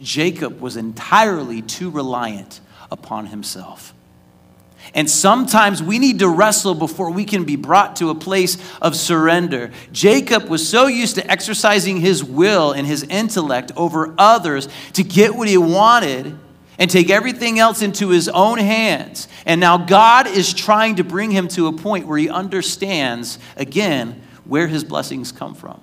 [0.00, 2.60] Jacob was entirely too reliant
[2.90, 3.94] upon himself.
[4.94, 8.96] And sometimes we need to wrestle before we can be brought to a place of
[8.96, 9.70] surrender.
[9.92, 15.34] Jacob was so used to exercising his will and his intellect over others to get
[15.34, 16.38] what he wanted
[16.80, 19.28] and take everything else into his own hands.
[19.44, 24.22] And now God is trying to bring him to a point where he understands, again,
[24.44, 25.80] where his blessings come from.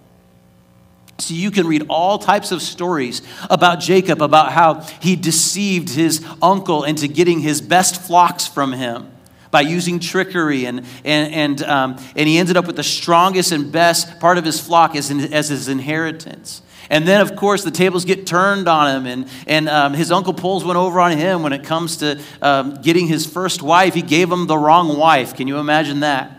[1.19, 6.25] So you can read all types of stories about Jacob, about how he deceived his
[6.41, 9.11] uncle into getting his best flocks from him
[9.51, 13.71] by using trickery, and, and, and, um, and he ended up with the strongest and
[13.71, 16.61] best part of his flock as, as his inheritance.
[16.89, 20.33] And then, of course, the tables get turned on him, and, and um, his uncle
[20.33, 23.93] pulls one over on him when it comes to um, getting his first wife.
[23.93, 25.35] He gave him the wrong wife.
[25.35, 26.37] Can you imagine that?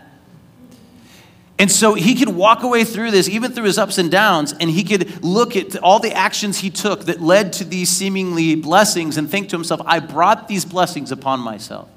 [1.59, 4.69] And so he could walk away through this, even through his ups and downs, and
[4.69, 9.17] he could look at all the actions he took that led to these seemingly blessings
[9.17, 11.89] and think to himself, I brought these blessings upon myself.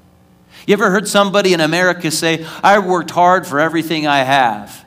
[0.67, 4.85] You ever heard somebody in America say, I worked hard for everything I have?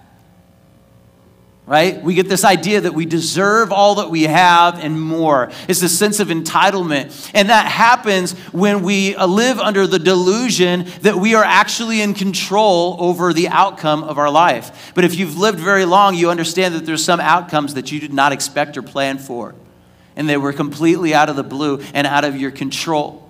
[1.67, 2.01] Right?
[2.01, 5.51] We get this idea that we deserve all that we have and more.
[5.67, 7.31] It's a sense of entitlement.
[7.35, 12.15] And that happens when we uh, live under the delusion that we are actually in
[12.15, 14.93] control over the outcome of our life.
[14.95, 18.13] But if you've lived very long, you understand that there's some outcomes that you did
[18.13, 19.57] not expect or plan for.
[20.15, 23.25] And they were completely out of the blue and out of your control.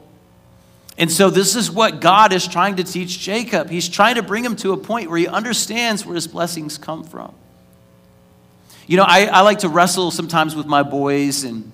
[0.99, 3.69] And so, this is what God is trying to teach Jacob.
[3.69, 7.05] He's trying to bring him to a point where he understands where his blessings come
[7.05, 7.35] from.
[8.87, 11.73] You know, I, I like to wrestle sometimes with my boys, and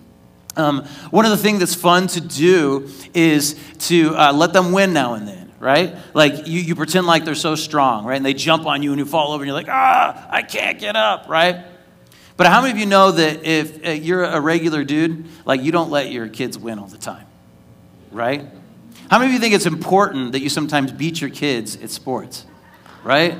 [0.57, 4.94] um, one of the things that's fun to do is to uh, let them win
[4.94, 5.94] now and then, right?
[6.14, 8.16] Like you, you pretend like they're so strong, right?
[8.16, 10.79] And they jump on you and you fall over and you're like, ah, I can't
[10.79, 11.66] get up, right?
[12.38, 15.70] But how many of you know that if uh, you're a regular dude, like you
[15.70, 17.27] don't let your kids win all the time,
[18.11, 18.46] right?
[19.11, 22.46] How many of you think it's important that you sometimes beat your kids at sports,
[23.05, 23.37] right?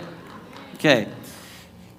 [0.75, 1.09] Okay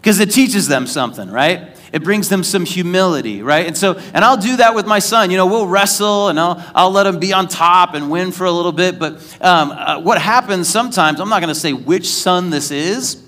[0.04, 1.78] because it teaches them something, right?
[1.94, 3.66] It brings them some humility, right?
[3.66, 5.32] And so, and I'll do that with my son.
[5.32, 8.44] You know, we'll wrestle and I'll, I'll let him be on top and win for
[8.44, 9.00] a little bit.
[9.00, 13.24] But um, uh, what happens sometimes, I'm not going to say which son this is,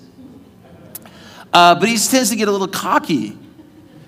[1.53, 3.37] uh, but he tends to get a little cocky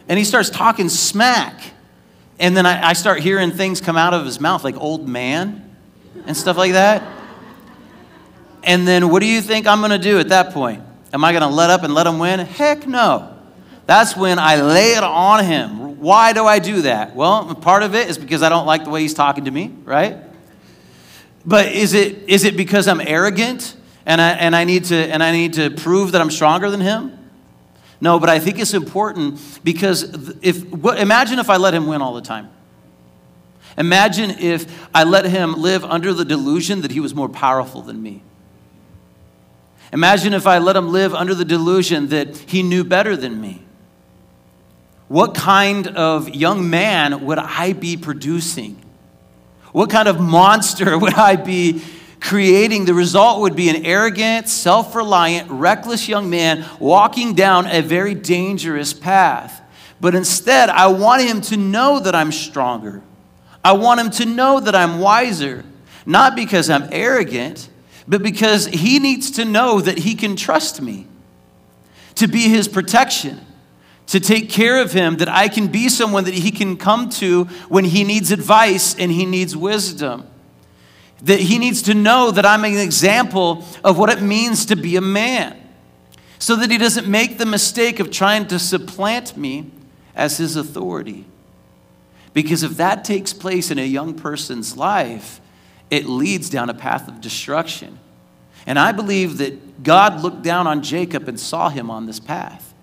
[0.09, 1.71] and he starts talking smack.
[2.37, 5.73] And then I, I start hearing things come out of his mouth like old man
[6.25, 7.01] and stuff like that.
[8.61, 10.83] And then what do you think I'm going to do at that point?
[11.17, 12.41] Am I going to let up and let him win?
[12.41, 13.35] Heck no.
[13.87, 15.99] That's when I lay it on him.
[15.99, 17.15] Why do I do that?
[17.15, 19.73] Well, part of it is because I don't like the way he's talking to me,
[19.83, 20.17] right?
[21.43, 23.75] But is it, is it because I'm arrogant
[24.05, 26.81] and I, and, I need to, and I need to prove that I'm stronger than
[26.81, 27.17] him?
[27.99, 30.03] No, but I think it's important because
[30.43, 32.51] if, imagine if I let him win all the time.
[33.75, 38.03] Imagine if I let him live under the delusion that he was more powerful than
[38.03, 38.21] me.
[39.93, 43.63] Imagine if I let him live under the delusion that he knew better than me.
[45.07, 48.83] What kind of young man would I be producing?
[49.71, 51.81] What kind of monster would I be
[52.19, 52.85] creating?
[52.85, 58.13] The result would be an arrogant, self reliant, reckless young man walking down a very
[58.13, 59.61] dangerous path.
[60.01, 63.01] But instead, I want him to know that I'm stronger.
[63.63, 65.65] I want him to know that I'm wiser,
[66.05, 67.69] not because I'm arrogant,
[68.07, 71.07] but because he needs to know that he can trust me
[72.15, 73.41] to be his protection,
[74.07, 77.43] to take care of him, that I can be someone that he can come to
[77.67, 80.25] when he needs advice and he needs wisdom.
[81.23, 84.95] That he needs to know that I'm an example of what it means to be
[84.95, 85.57] a man,
[86.39, 89.71] so that he doesn't make the mistake of trying to supplant me
[90.15, 91.25] as his authority.
[92.33, 95.41] Because if that takes place in a young person's life,
[95.89, 97.99] it leads down a path of destruction.
[98.65, 102.73] And I believe that God looked down on Jacob and saw him on this path.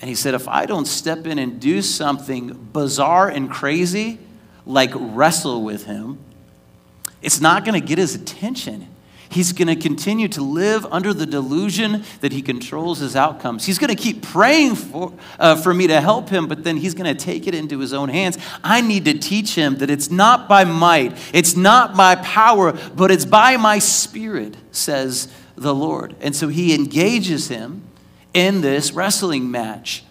[0.00, 4.18] And he said, If I don't step in and do something bizarre and crazy,
[4.66, 6.18] like wrestle with him,
[7.22, 8.88] it's not going to get his attention.
[9.34, 13.66] He's going to continue to live under the delusion that he controls his outcomes.
[13.66, 16.94] He's going to keep praying for, uh, for me to help him, but then he's
[16.94, 18.38] going to take it into his own hands.
[18.62, 23.10] I need to teach him that it's not by might, it's not by power, but
[23.10, 26.14] it's by my spirit, says the Lord.
[26.20, 27.82] And so he engages him
[28.34, 30.04] in this wrestling match.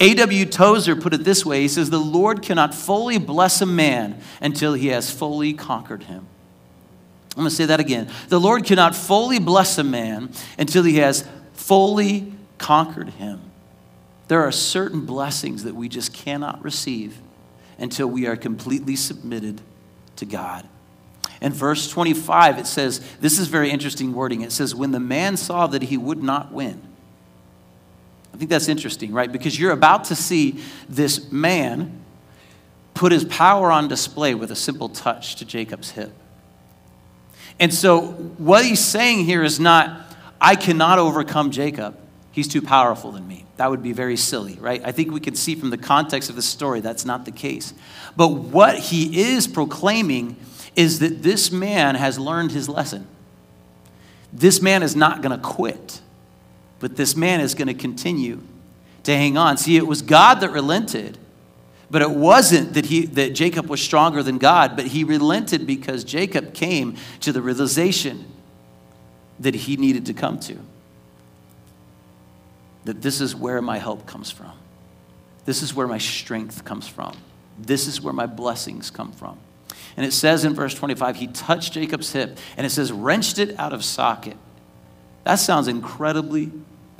[0.00, 0.46] A.W.
[0.46, 4.72] Tozer put it this way He says, The Lord cannot fully bless a man until
[4.72, 6.28] he has fully conquered him.
[7.36, 8.10] I'm going to say that again.
[8.28, 13.40] The Lord cannot fully bless a man until he has fully conquered him.
[14.28, 17.18] There are certain blessings that we just cannot receive
[17.78, 19.60] until we are completely submitted
[20.16, 20.66] to God.
[21.40, 24.42] In verse 25, it says, this is very interesting wording.
[24.42, 26.80] It says, When the man saw that he would not win.
[28.32, 29.30] I think that's interesting, right?
[29.30, 32.02] Because you're about to see this man
[32.94, 36.12] put his power on display with a simple touch to Jacob's hip.
[37.60, 41.96] And so, what he's saying here is not, I cannot overcome Jacob.
[42.32, 43.44] He's too powerful than me.
[43.56, 44.82] That would be very silly, right?
[44.84, 47.72] I think we can see from the context of the story that's not the case.
[48.16, 50.36] But what he is proclaiming
[50.74, 53.06] is that this man has learned his lesson.
[54.32, 56.00] This man is not going to quit,
[56.80, 58.40] but this man is going to continue
[59.04, 59.56] to hang on.
[59.56, 61.18] See, it was God that relented.
[61.94, 66.02] But it wasn't that, he, that Jacob was stronger than God, but he relented because
[66.02, 68.24] Jacob came to the realization
[69.38, 70.58] that he needed to come to.
[72.84, 74.50] That this is where my help comes from.
[75.44, 77.16] This is where my strength comes from.
[77.60, 79.38] This is where my blessings come from.
[79.96, 83.56] And it says in verse 25, he touched Jacob's hip, and it says, wrenched it
[83.56, 84.36] out of socket.
[85.22, 86.50] That sounds incredibly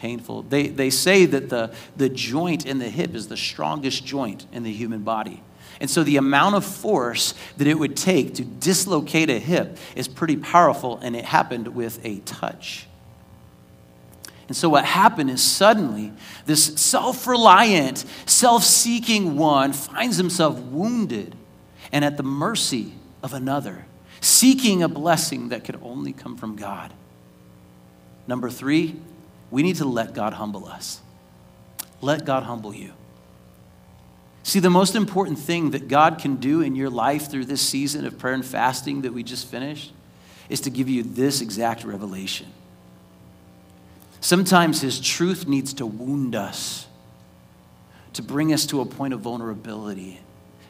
[0.04, 0.42] painful.
[0.42, 4.62] They, they say that the, the joint in the hip is the strongest joint in
[4.62, 5.42] the human body.
[5.80, 10.06] And so the amount of force that it would take to dislocate a hip is
[10.06, 12.86] pretty powerful, and it happened with a touch.
[14.46, 16.12] And so what happened is suddenly
[16.44, 21.34] this self reliant, self seeking one finds himself wounded
[21.92, 23.86] and at the mercy of another,
[24.20, 26.92] seeking a blessing that could only come from God.
[28.26, 28.96] Number three,
[29.50, 31.00] we need to let God humble us.
[32.00, 32.92] Let God humble you.
[34.42, 38.06] See, the most important thing that God can do in your life through this season
[38.06, 39.92] of prayer and fasting that we just finished
[40.50, 42.48] is to give you this exact revelation.
[44.20, 46.86] Sometimes His truth needs to wound us,
[48.12, 50.20] to bring us to a point of vulnerability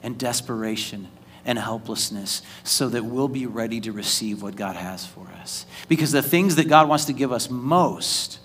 [0.04, 1.08] and desperation
[1.44, 5.66] and helplessness so that we'll be ready to receive what God has for us.
[5.88, 8.38] Because the things that God wants to give us most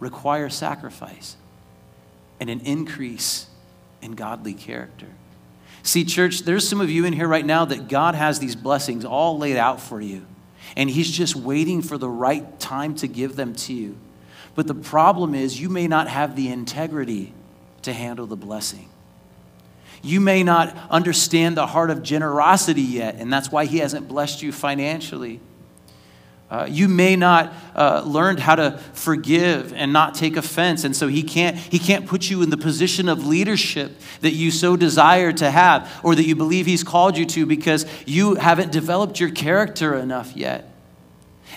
[0.00, 1.36] require sacrifice
[2.40, 3.46] and an increase
[4.02, 5.06] in godly character.
[5.82, 9.04] See, church, there's some of you in here right now that God has these blessings
[9.04, 10.26] all laid out for you,
[10.76, 13.96] and He's just waiting for the right time to give them to you.
[14.54, 17.34] But the problem is, you may not have the integrity
[17.82, 18.88] to handle the blessing.
[20.02, 24.42] You may not understand the heart of generosity yet, and that's why He hasn't blessed
[24.42, 25.40] you financially.
[26.54, 31.08] Uh, you may not uh, learned how to forgive and not take offense, and so
[31.08, 33.90] he can't he can't put you in the position of leadership
[34.20, 37.86] that you so desire to have, or that you believe he's called you to, because
[38.06, 40.70] you haven't developed your character enough yet.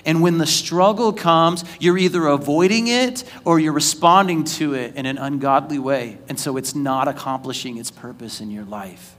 [0.03, 5.05] And when the struggle comes, you're either avoiding it or you're responding to it in
[5.05, 9.16] an ungodly way, and so it's not accomplishing its purpose in your life.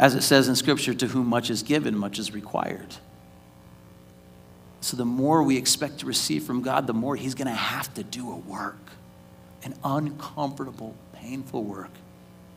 [0.00, 2.96] As it says in Scripture, to whom much is given, much is required.
[4.80, 7.92] So the more we expect to receive from God, the more He's going to have
[7.94, 8.78] to do a work,
[9.62, 11.90] an uncomfortable, painful work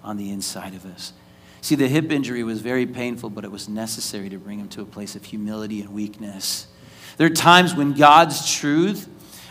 [0.06, 1.12] on the inside of us.
[1.60, 4.82] See, the hip injury was very painful, but it was necessary to bring him to
[4.82, 6.68] a place of humility and weakness.
[7.18, 9.10] There are times when God's truth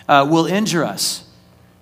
[0.09, 1.27] uh, will injure us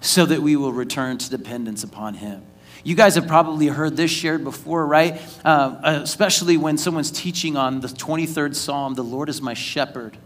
[0.00, 2.42] so that we will return to dependence upon Him.
[2.82, 5.20] You guys have probably heard this shared before, right?
[5.44, 10.16] Uh, especially when someone's teaching on the 23rd Psalm, the Lord is my shepherd.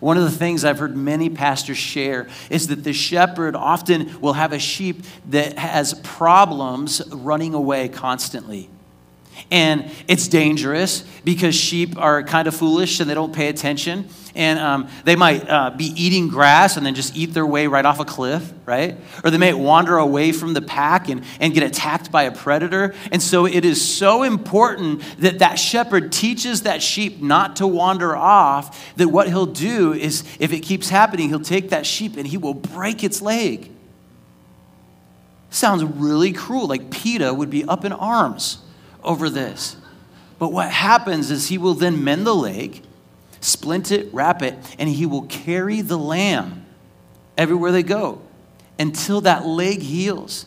[0.00, 4.34] One of the things I've heard many pastors share is that the shepherd often will
[4.34, 8.70] have a sheep that has problems running away constantly.
[9.50, 14.08] And it's dangerous because sheep are kind of foolish and they don't pay attention
[14.38, 17.84] and um, they might uh, be eating grass and then just eat their way right
[17.84, 18.96] off a cliff, right?
[19.24, 22.94] Or they may wander away from the pack and, and get attacked by a predator.
[23.10, 28.16] And so it is so important that that shepherd teaches that sheep not to wander
[28.16, 32.24] off, that what he'll do is, if it keeps happening, he'll take that sheep and
[32.24, 33.72] he will break its leg.
[35.50, 38.58] Sounds really cruel, like PETA would be up in arms
[39.02, 39.76] over this.
[40.38, 42.82] But what happens is he will then mend the leg
[43.40, 46.66] splint it, wrap it, and he will carry the lamb
[47.36, 48.20] everywhere they go
[48.78, 50.46] until that leg heals.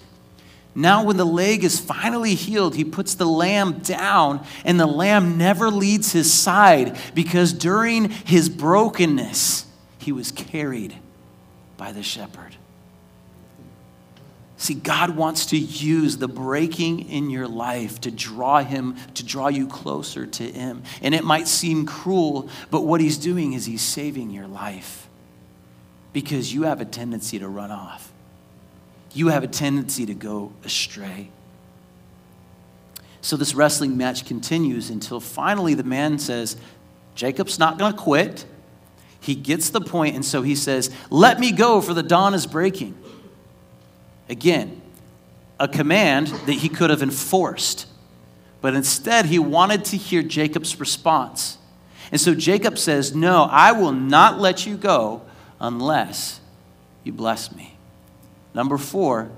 [0.74, 5.38] Now, when the leg is finally healed, he puts the lamb down, and the lamb
[5.38, 9.66] never leads his side because during his brokenness,
[9.98, 10.96] he was carried
[11.76, 12.56] by the shepherd.
[14.62, 19.48] See, God wants to use the breaking in your life to draw him, to draw
[19.48, 20.84] you closer to him.
[21.02, 25.10] And it might seem cruel, but what he's doing is he's saving your life
[26.14, 28.14] because you have a tendency to run off.
[29.14, 31.32] You have a tendency to go astray.
[33.22, 36.56] So this wrestling match continues until finally the man says,
[37.16, 38.46] Jacob's not going to quit.
[39.22, 42.46] He gets the point, and so he says, Let me go, for the dawn is
[42.46, 42.96] breaking.
[44.32, 44.82] Again,
[45.60, 47.86] a command that he could have enforced,
[48.62, 51.58] but instead he wanted to hear Jacob's response.
[52.14, 55.22] And so Jacob says, No, I will not let you go
[55.60, 56.40] unless
[57.04, 57.76] you bless me.
[58.54, 59.30] Number four,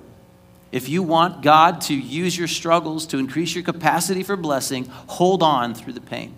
[0.72, 5.41] if you want God to use your struggles to increase your capacity for blessing, hold
[5.41, 6.36] on through the pain.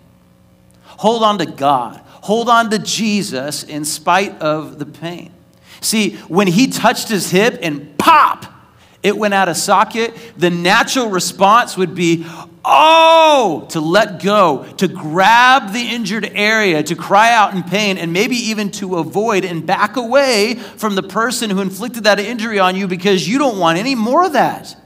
[0.82, 2.00] Hold on to God.
[2.22, 5.35] Hold on to Jesus in spite of the pain.
[5.80, 8.46] See, when he touched his hip and pop,
[9.02, 12.26] it went out of socket, the natural response would be,
[12.64, 18.12] oh, to let go, to grab the injured area, to cry out in pain, and
[18.12, 22.74] maybe even to avoid and back away from the person who inflicted that injury on
[22.74, 24.76] you because you don't want any more of that.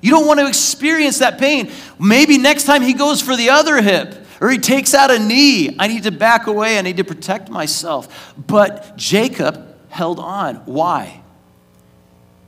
[0.00, 1.70] You don't want to experience that pain.
[1.98, 5.76] Maybe next time he goes for the other hip or he takes out a knee,
[5.78, 8.34] I need to back away, I need to protect myself.
[8.36, 10.56] But Jacob held on.
[10.64, 11.22] Why?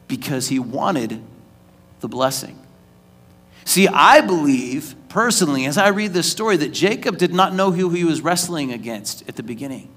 [0.08, 1.22] Because he wanted
[2.00, 2.58] the blessing.
[3.66, 7.90] See, I believe personally, as I read this story, that Jacob did not know who
[7.90, 9.93] he was wrestling against at the beginning.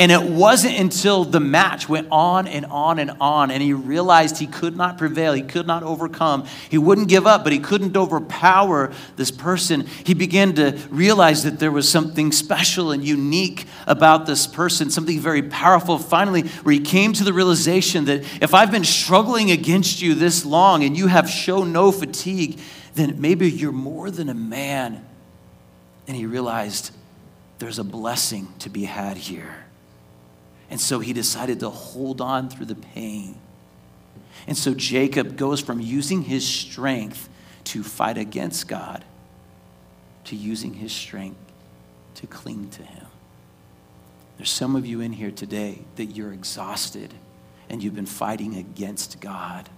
[0.00, 4.38] And it wasn't until the match went on and on and on, and he realized
[4.38, 6.46] he could not prevail, he could not overcome.
[6.70, 9.88] He wouldn't give up, but he couldn't overpower this person.
[10.04, 15.18] He began to realize that there was something special and unique about this person, something
[15.18, 15.98] very powerful.
[15.98, 20.44] Finally, where he came to the realization that if I've been struggling against you this
[20.44, 22.60] long and you have shown no fatigue,
[22.94, 25.04] then maybe you're more than a man.
[26.06, 26.92] And he realized
[27.58, 29.64] there's a blessing to be had here.
[30.70, 33.36] And so he decided to hold on through the pain.
[34.46, 37.28] And so Jacob goes from using his strength
[37.64, 39.04] to fight against God
[40.28, 41.38] to using his strength
[42.14, 43.06] to cling to him.
[44.36, 47.14] There's some of you in here today that you're exhausted
[47.70, 49.70] and you've been fighting against God.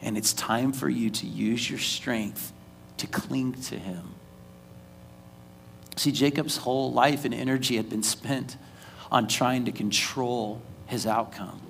[0.00, 2.52] And it's time for you to use your strength
[2.98, 4.14] to cling to him.
[5.96, 8.56] See, Jacob's whole life and energy had been spent
[9.12, 11.60] on trying to control his outcome.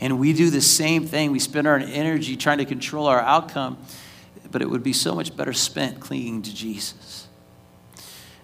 [0.00, 1.30] And we do the same thing.
[1.30, 3.78] We spend our energy trying to control our outcome,
[4.50, 7.27] but it would be so much better spent clinging to Jesus.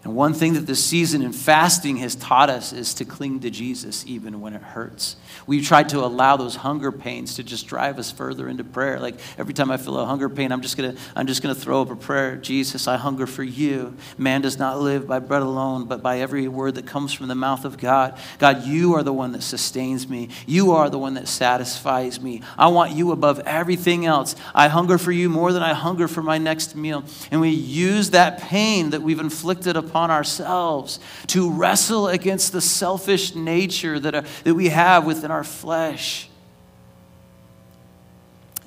[0.05, 3.49] And one thing that this season in fasting has taught us is to cling to
[3.49, 5.17] Jesus even when it hurts.
[5.47, 9.01] We've tried to allow those hunger pains to just drive us further into prayer.
[9.01, 11.81] Like every time I feel a hunger pain, I'm just gonna I'm just gonna throw
[11.81, 12.37] up a prayer.
[12.37, 13.97] Jesus, I hunger for you.
[14.19, 17.35] Man does not live by bread alone, but by every word that comes from the
[17.35, 18.19] mouth of God.
[18.39, 20.29] God, you are the one that sustains me.
[20.47, 22.43] You are the one that satisfies me.
[22.59, 24.37] I want you above everything else.
[24.55, 27.05] I hunger for you more than I hunger for my next meal.
[27.31, 32.61] And we use that pain that we've inflicted upon upon ourselves to wrestle against the
[32.61, 36.29] selfish nature that, uh, that we have within our flesh.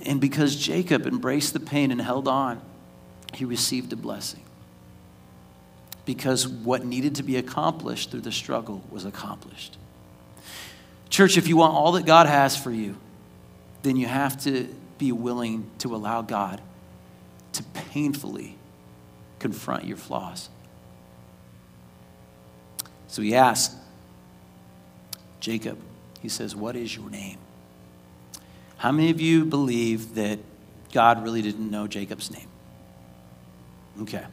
[0.05, 2.61] And because Jacob embraced the pain and held on,
[3.33, 4.39] he received a blessing.
[6.05, 9.77] Because what needed to be accomplished through the struggle was accomplished.
[11.09, 12.95] Church, if you want all that God has for you,
[13.83, 16.61] then you have to be willing to allow God
[17.51, 18.55] to painfully
[19.39, 20.47] confront your flaws.
[23.07, 23.75] So he asks
[25.39, 25.77] Jacob,
[26.21, 27.37] he says, What is your name?
[28.77, 30.39] How many of you believe that
[30.93, 32.47] God really didn't know Jacob's name?
[34.01, 34.23] Okay.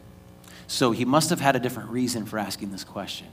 [0.67, 3.29] So he must have had a different reason for asking this question.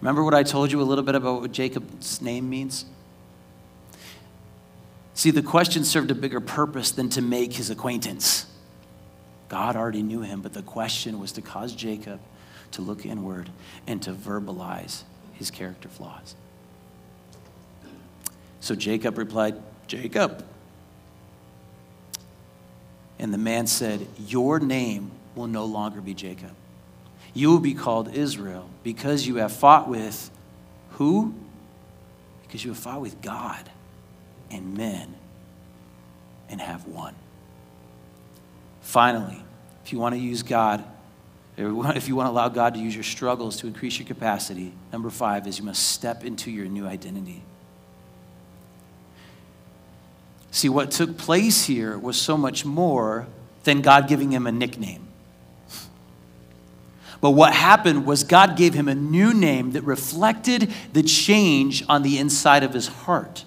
[0.00, 2.84] Remember what I told you a little bit about what Jacob's name means?
[5.14, 8.46] See, the question served a bigger purpose than to make his acquaintance.
[9.48, 12.20] God already knew him, but the question was to cause Jacob
[12.72, 13.50] to look inward
[13.86, 15.02] and to verbalize
[15.34, 16.34] his character flaws.
[18.60, 19.56] So Jacob replied,
[19.86, 20.44] Jacob.
[23.18, 26.52] And the man said, Your name will no longer be Jacob.
[27.34, 30.30] You will be called Israel because you have fought with
[30.92, 31.34] who?
[32.42, 33.70] Because you have fought with God
[34.50, 35.14] and men
[36.50, 37.14] and have won.
[38.82, 39.42] Finally,
[39.84, 40.84] if you want to use God
[41.70, 45.10] if you want to allow God to use your struggles to increase your capacity, number
[45.10, 47.42] five is you must step into your new identity.
[50.50, 53.26] See, what took place here was so much more
[53.64, 55.08] than God giving him a nickname.
[57.22, 62.02] But what happened was God gave him a new name that reflected the change on
[62.02, 63.44] the inside of his heart.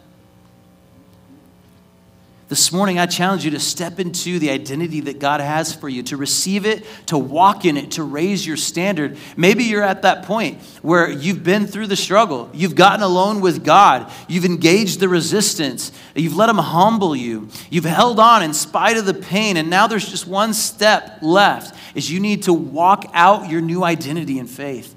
[2.47, 6.03] This morning, I challenge you to step into the identity that God has for you,
[6.03, 9.17] to receive it, to walk in it, to raise your standard.
[9.35, 13.65] Maybe you're at that point where you've been through the struggle, you've gotten alone with
[13.65, 18.97] God, you've engaged the resistance, you've let Him humble you, you've held on in spite
[18.97, 23.09] of the pain, and now there's just one step left is you need to walk
[23.13, 24.93] out your new identity in faith.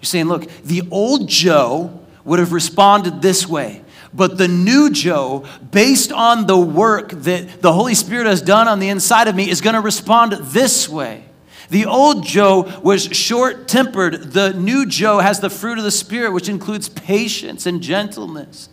[0.00, 3.82] You're saying, look, the old Joe would have responded this way.
[4.16, 8.78] But the new Joe, based on the work that the Holy Spirit has done on
[8.78, 11.24] the inside of me, is going to respond this way.
[11.68, 14.32] The old Joe was short tempered.
[14.32, 18.70] The new Joe has the fruit of the Spirit, which includes patience and gentleness.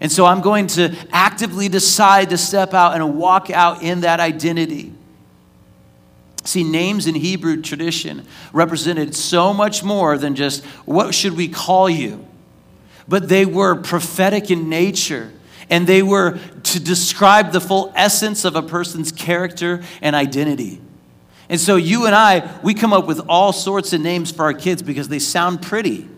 [0.00, 4.20] And so I'm going to actively decide to step out and walk out in that
[4.20, 4.92] identity.
[6.44, 11.88] See, names in Hebrew tradition represented so much more than just what should we call
[11.88, 12.26] you?
[13.10, 15.32] But they were prophetic in nature.
[15.68, 20.80] And they were to describe the full essence of a person's character and identity.
[21.48, 24.54] And so you and I, we come up with all sorts of names for our
[24.54, 26.08] kids because they sound pretty.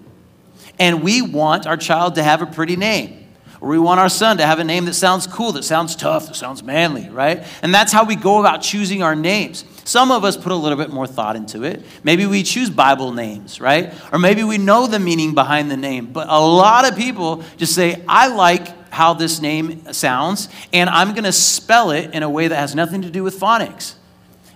[0.78, 3.26] And we want our child to have a pretty name.
[3.62, 6.26] Or we want our son to have a name that sounds cool, that sounds tough,
[6.26, 7.42] that sounds manly, right?
[7.62, 9.64] And that's how we go about choosing our names.
[9.84, 11.82] Some of us put a little bit more thought into it.
[12.04, 13.92] Maybe we choose Bible names, right?
[14.12, 16.12] Or maybe we know the meaning behind the name.
[16.12, 21.12] But a lot of people just say, I like how this name sounds, and I'm
[21.12, 23.94] going to spell it in a way that has nothing to do with phonics.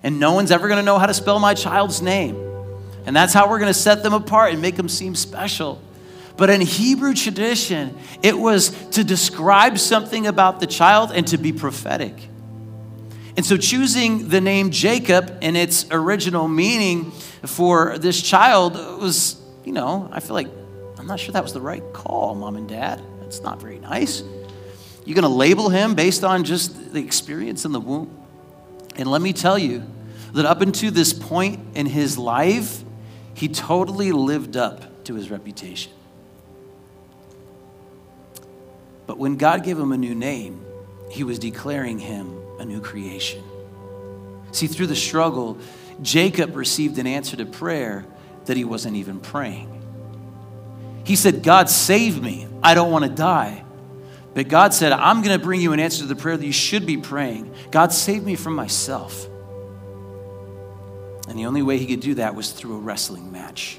[0.03, 2.37] And no one's ever going to know how to spell my child's name.
[3.07, 5.81] And that's how we're going to set them apart and make them seem special.
[6.37, 11.53] But in Hebrew tradition, it was to describe something about the child and to be
[11.53, 12.14] prophetic.
[13.37, 17.11] And so, choosing the name Jacob in its original meaning
[17.45, 20.49] for this child was, you know, I feel like
[20.99, 23.03] I'm not sure that was the right call, mom and dad.
[23.20, 24.22] That's not very nice.
[25.05, 28.11] You're going to label him based on just the experience in the womb.
[28.97, 29.84] And let me tell you
[30.32, 32.82] that up until this point in his life,
[33.34, 35.93] he totally lived up to his reputation.
[39.07, 40.64] But when God gave him a new name,
[41.11, 43.43] he was declaring him new creation.
[44.53, 45.59] See, through the struggle,
[46.03, 48.05] Jacob received an answer to prayer
[48.47, 49.73] that he wasn't even praying.
[51.05, 52.49] He said, God, save me.
[52.62, 53.64] I don't want to die.
[54.35, 56.53] But God said, I'm going to bring you an answer to the prayer that you
[56.53, 57.55] should be praying.
[57.71, 59.27] God, save me from myself.
[61.29, 63.79] And the only way he could do that was through a wrestling match.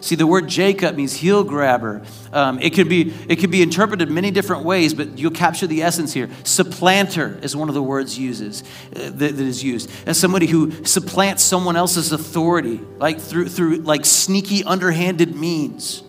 [0.00, 2.02] See, the word Jacob means heel grabber.
[2.32, 5.82] Um, it, could be, it could be interpreted many different ways, but you'll capture the
[5.82, 6.30] essence here.
[6.44, 9.90] Supplanter is one of the words uses, uh, that, that is used.
[10.06, 16.02] As somebody who supplants someone else's authority, like through, through like sneaky, underhanded means.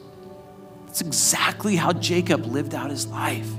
[0.85, 3.49] That's exactly how Jacob lived out his life.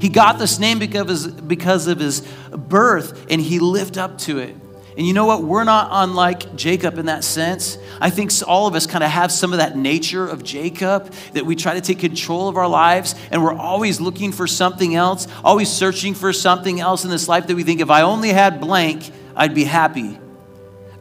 [0.00, 4.18] He got this name because of his, because of his birth, and he lived up
[4.18, 4.56] to it.
[4.96, 5.42] And you know what?
[5.42, 7.76] We're not unlike Jacob in that sense.
[8.00, 11.44] I think all of us kind of have some of that nature of Jacob that
[11.44, 15.28] we try to take control of our lives and we're always looking for something else,
[15.44, 18.58] always searching for something else in this life that we think if I only had
[18.58, 20.18] blank, I'd be happy.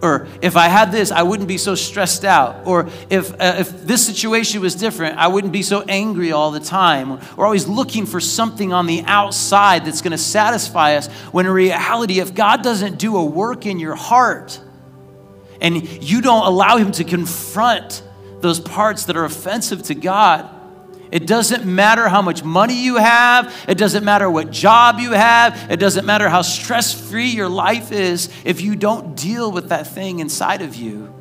[0.02, 2.68] Or if I had this, I wouldn't be so stressed out.
[2.68, 6.60] Or if, uh, if this situation was different, I wouldn't be so angry all the
[6.60, 7.20] time.
[7.36, 11.08] We're always looking for something on the outside that's going to satisfy us.
[11.32, 14.60] When in reality, if God doesn't do a work in your heart
[15.62, 18.04] and you don't allow Him to confront
[18.42, 20.50] those parts that are offensive to God,
[21.12, 23.54] it doesn't matter how much money you have.
[23.68, 25.72] It doesn't matter what job you have.
[25.72, 29.88] It doesn't matter how stress free your life is if you don't deal with that
[29.88, 31.14] thing inside of you.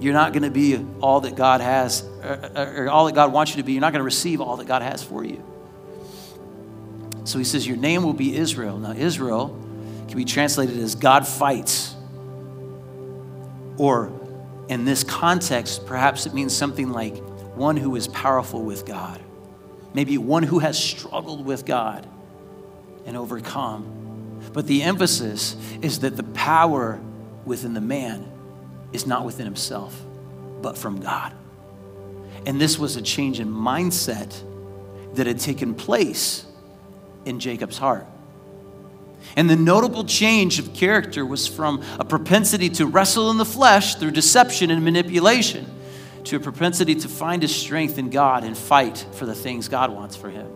[0.00, 3.52] You're not going to be all that God has, or, or all that God wants
[3.52, 3.72] you to be.
[3.72, 5.42] You're not going to receive all that God has for you.
[7.24, 8.78] So he says, Your name will be Israel.
[8.78, 9.48] Now, Israel
[10.06, 11.96] can be translated as God fights
[13.76, 14.17] or
[14.68, 17.16] in this context, perhaps it means something like
[17.56, 19.20] one who is powerful with God,
[19.94, 22.06] maybe one who has struggled with God
[23.06, 24.40] and overcome.
[24.52, 27.00] But the emphasis is that the power
[27.44, 28.30] within the man
[28.92, 29.98] is not within himself,
[30.62, 31.34] but from God.
[32.46, 34.42] And this was a change in mindset
[35.14, 36.46] that had taken place
[37.24, 38.06] in Jacob's heart.
[39.36, 43.96] And the notable change of character was from a propensity to wrestle in the flesh
[43.96, 45.66] through deception and manipulation
[46.24, 49.90] to a propensity to find his strength in God and fight for the things God
[49.90, 50.48] wants for him.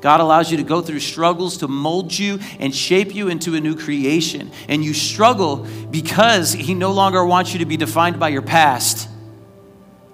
[0.00, 3.60] God allows you to go through struggles to mold you and shape you into a
[3.60, 4.50] new creation.
[4.68, 9.08] And you struggle because He no longer wants you to be defined by your past,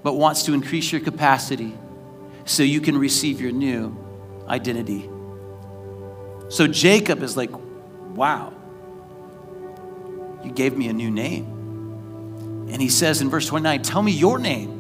[0.03, 1.77] but wants to increase your capacity
[2.45, 3.97] so you can receive your new
[4.49, 5.09] identity.
[6.49, 7.51] So Jacob is like,
[8.15, 8.53] wow,
[10.45, 11.45] you gave me a new name.
[12.71, 14.73] And he says in verse 29, tell me your name.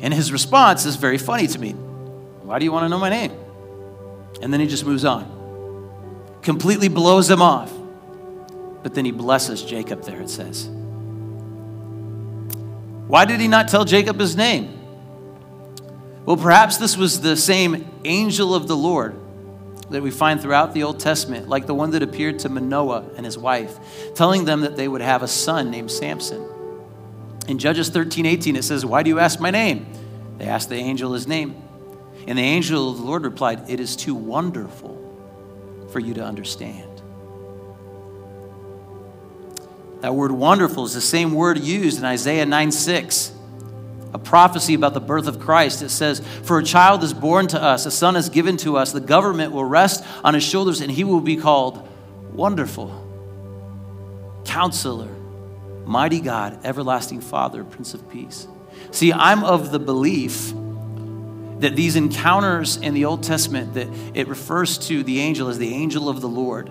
[0.00, 1.72] And his response is very funny to me.
[1.72, 3.32] Why do you want to know my name?
[4.40, 6.38] And then he just moves on.
[6.42, 7.72] Completely blows him off.
[8.82, 10.68] But then he blesses Jacob there, it says.
[13.06, 14.78] Why did he not tell Jacob his name?
[16.24, 19.17] Well, perhaps this was the same angel of the Lord
[19.90, 23.24] that we find throughout the Old Testament, like the one that appeared to Manoah and
[23.24, 23.78] his wife,
[24.14, 26.46] telling them that they would have a son named Samson.
[27.46, 29.86] In Judges 13 18, it says, Why do you ask my name?
[30.36, 31.62] They asked the angel his name.
[32.26, 34.96] And the angel of the Lord replied, It is too wonderful
[35.90, 36.84] for you to understand.
[40.00, 43.32] That word wonderful is the same word used in Isaiah 9 6
[44.14, 45.82] a prophecy about the birth of Christ.
[45.82, 48.92] It says, For a child is born to us, a son is given to us,
[48.92, 51.86] the government will rest on his shoulders, and he will be called
[52.32, 53.04] Wonderful,
[54.44, 55.14] Counselor,
[55.84, 58.48] Mighty God, Everlasting Father, Prince of Peace.
[58.90, 60.52] See, I'm of the belief
[61.60, 65.74] that these encounters in the Old Testament, that it refers to the angel as the
[65.74, 66.70] angel of the Lord,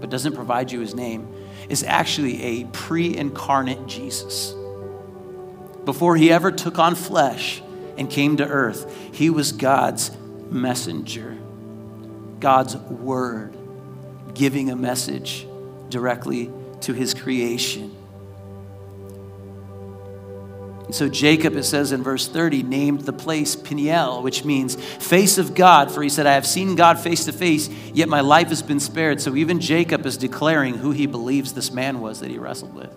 [0.00, 1.28] but doesn't provide you his name,
[1.68, 4.54] is actually a pre incarnate Jesus
[5.84, 7.62] before he ever took on flesh
[7.96, 10.10] and came to earth, he was God's
[10.50, 11.36] messenger,
[12.40, 13.56] God's word,
[14.34, 15.46] giving a message
[15.88, 16.50] directly
[16.82, 17.96] to his creation.
[20.86, 25.38] And so Jacob, it says in verse 30, named the place Peniel, which means face
[25.38, 28.48] of God, for he said, I have seen God face to face, yet my life
[28.48, 29.20] has been spared.
[29.20, 32.94] So even Jacob is declaring who he believes this man was that he wrestled with.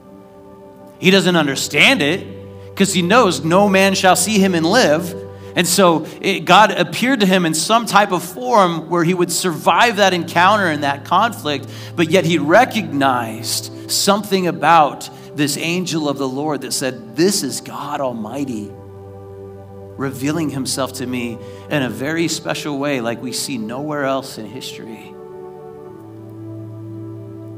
[0.99, 2.44] He doesn't understand it,
[2.75, 5.15] because he knows no man shall see him and live.
[5.55, 9.31] And so it, God appeared to him in some type of form where he would
[9.31, 16.17] survive that encounter and that conflict, but yet he recognized something about this angel of
[16.17, 21.37] the Lord that said, This is God Almighty revealing himself to me
[21.69, 25.14] in a very special way, like we see nowhere else in history.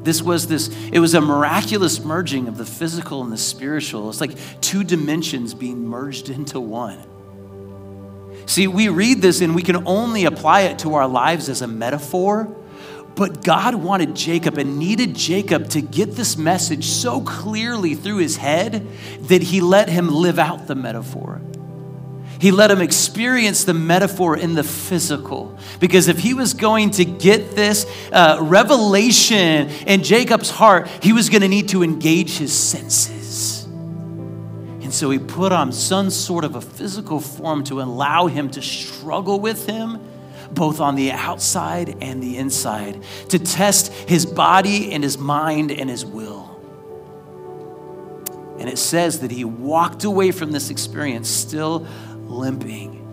[0.07, 4.09] This was this, it was a miraculous merging of the physical and the spiritual.
[4.09, 6.97] It's like two dimensions being merged into one.
[8.45, 11.67] See, we read this and we can only apply it to our lives as a
[11.67, 12.55] metaphor,
[13.15, 18.37] But God wanted Jacob and needed Jacob to get this message so clearly through his
[18.37, 18.87] head
[19.23, 21.41] that he let him live out the metaphor.
[22.39, 25.57] He let him experience the metaphor in the physical.
[25.79, 31.29] Because if he was going to get this uh, revelation in Jacob's heart, he was
[31.29, 33.65] going to need to engage his senses.
[33.65, 38.61] And so he put on some sort of a physical form to allow him to
[38.61, 39.99] struggle with him
[40.51, 45.89] both on the outside and the inside, to test his body and his mind and
[45.89, 46.53] his will.
[48.59, 51.85] And it says that he walked away from this experience still
[52.29, 53.03] limping.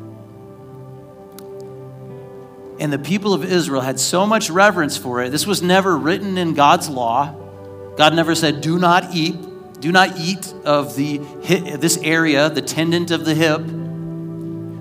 [2.80, 5.30] And the people of Israel had so much reverence for it.
[5.30, 7.34] This was never written in God's law.
[7.96, 9.36] God never said, Do not eat,
[9.80, 11.18] do not eat of the
[11.78, 13.60] this area, the tendon of the hip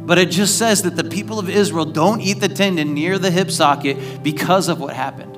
[0.06, 3.32] but it just says that the people of Israel don't eat the tendon near the
[3.32, 5.38] hip socket because of what happened.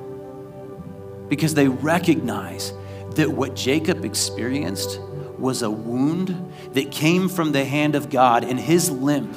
[1.28, 2.72] Because they recognize
[3.14, 4.98] that what Jacob experienced
[5.38, 9.34] was a wound that came from the hand of God, and his limp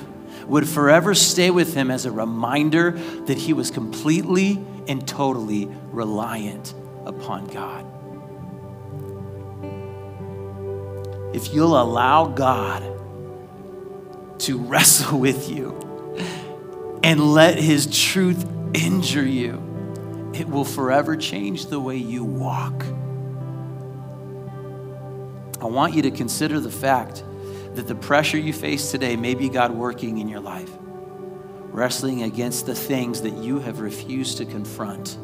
[0.47, 6.73] would forever stay with him as a reminder that he was completely and totally reliant
[7.05, 7.85] upon God.
[11.33, 12.81] If you'll allow God
[14.39, 15.77] to wrestle with you
[17.03, 22.85] and let His truth injure you, it will forever change the way you walk.
[25.61, 27.23] I want you to consider the fact
[27.75, 30.71] that the pressure you face today may be God working in your life,
[31.71, 35.17] wrestling against the things that you have refused to confront.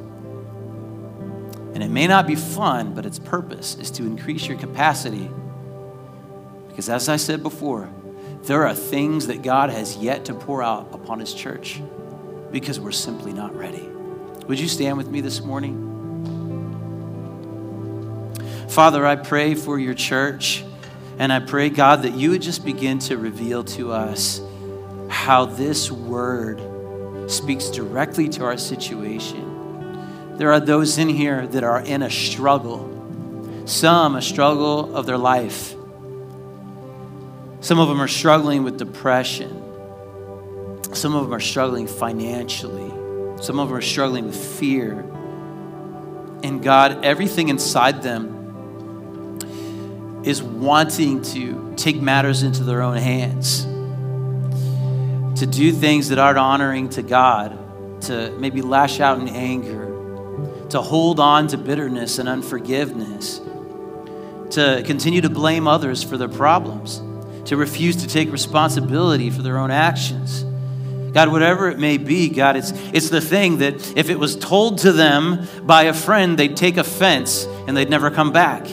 [1.73, 5.29] And it may not be fun, but its purpose is to increase your capacity.
[6.67, 7.89] Because as I said before,
[8.43, 11.81] there are things that God has yet to pour out upon His church
[12.51, 13.89] because we're simply not ready.
[14.47, 15.95] Would you stand with me this morning?
[18.68, 20.63] Father, I pray for your church,
[21.18, 24.41] and I pray, God, that you would just begin to reveal to us
[25.09, 26.59] how this word
[27.32, 30.38] speaks directly to our situation.
[30.38, 32.91] There are those in here that are in a struggle,
[33.66, 35.76] some a struggle of their life
[37.66, 39.49] some of them are struggling with depression.
[40.93, 42.91] Some of them are struggling financially.
[43.41, 44.99] Some of them are struggling with fear.
[46.43, 48.34] And God, everything inside them
[50.26, 53.63] is wanting to take matters into their own hands,
[55.39, 59.86] to do things that aren't honoring to God, to maybe lash out in anger,
[60.69, 63.39] to hold on to bitterness and unforgiveness,
[64.51, 67.01] to continue to blame others for their problems
[67.45, 70.43] to refuse to take responsibility for their own actions.
[71.13, 74.80] God, whatever it may be, God, it's, it's the thing that if it was told
[74.80, 78.67] to them by a friend, they'd take offense and they'd never come back.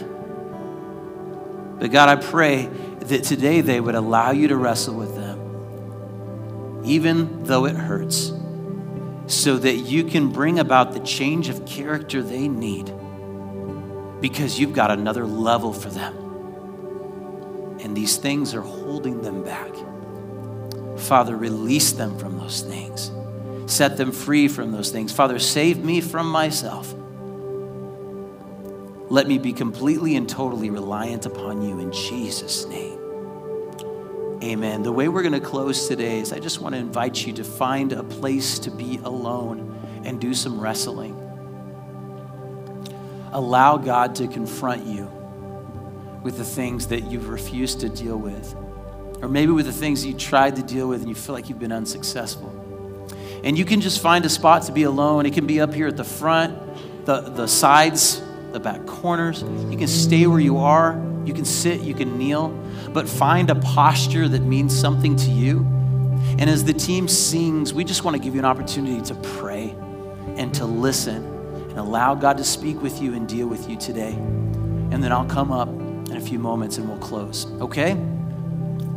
[1.82, 7.42] But God, I pray that today they would allow you to wrestle with them, even
[7.42, 8.32] though it hurts,
[9.26, 12.94] so that you can bring about the change of character they need
[14.20, 16.16] because you've got another level for them
[17.80, 19.74] and these things are holding them back.
[20.96, 23.10] Father, release them from those things.
[23.66, 25.12] Set them free from those things.
[25.12, 26.94] Father, save me from myself.
[29.12, 32.98] Let me be completely and totally reliant upon you in Jesus' name.
[34.42, 34.82] Amen.
[34.82, 37.44] The way we're going to close today is I just want to invite you to
[37.44, 41.12] find a place to be alone and do some wrestling.
[43.32, 45.04] Allow God to confront you
[46.22, 48.54] with the things that you've refused to deal with,
[49.20, 51.60] or maybe with the things you tried to deal with and you feel like you've
[51.60, 52.48] been unsuccessful.
[53.44, 55.26] And you can just find a spot to be alone.
[55.26, 58.22] It can be up here at the front, the, the sides,
[58.52, 59.42] the back corners.
[59.42, 61.00] You can stay where you are.
[61.24, 62.48] You can sit, you can kneel,
[62.92, 65.60] but find a posture that means something to you.
[66.38, 69.70] And as the team sings, we just want to give you an opportunity to pray
[70.36, 74.12] and to listen and allow God to speak with you and deal with you today.
[74.12, 77.46] And then I'll come up in a few moments and we'll close.
[77.60, 77.96] Okay?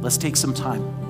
[0.01, 1.05] Let's take some time.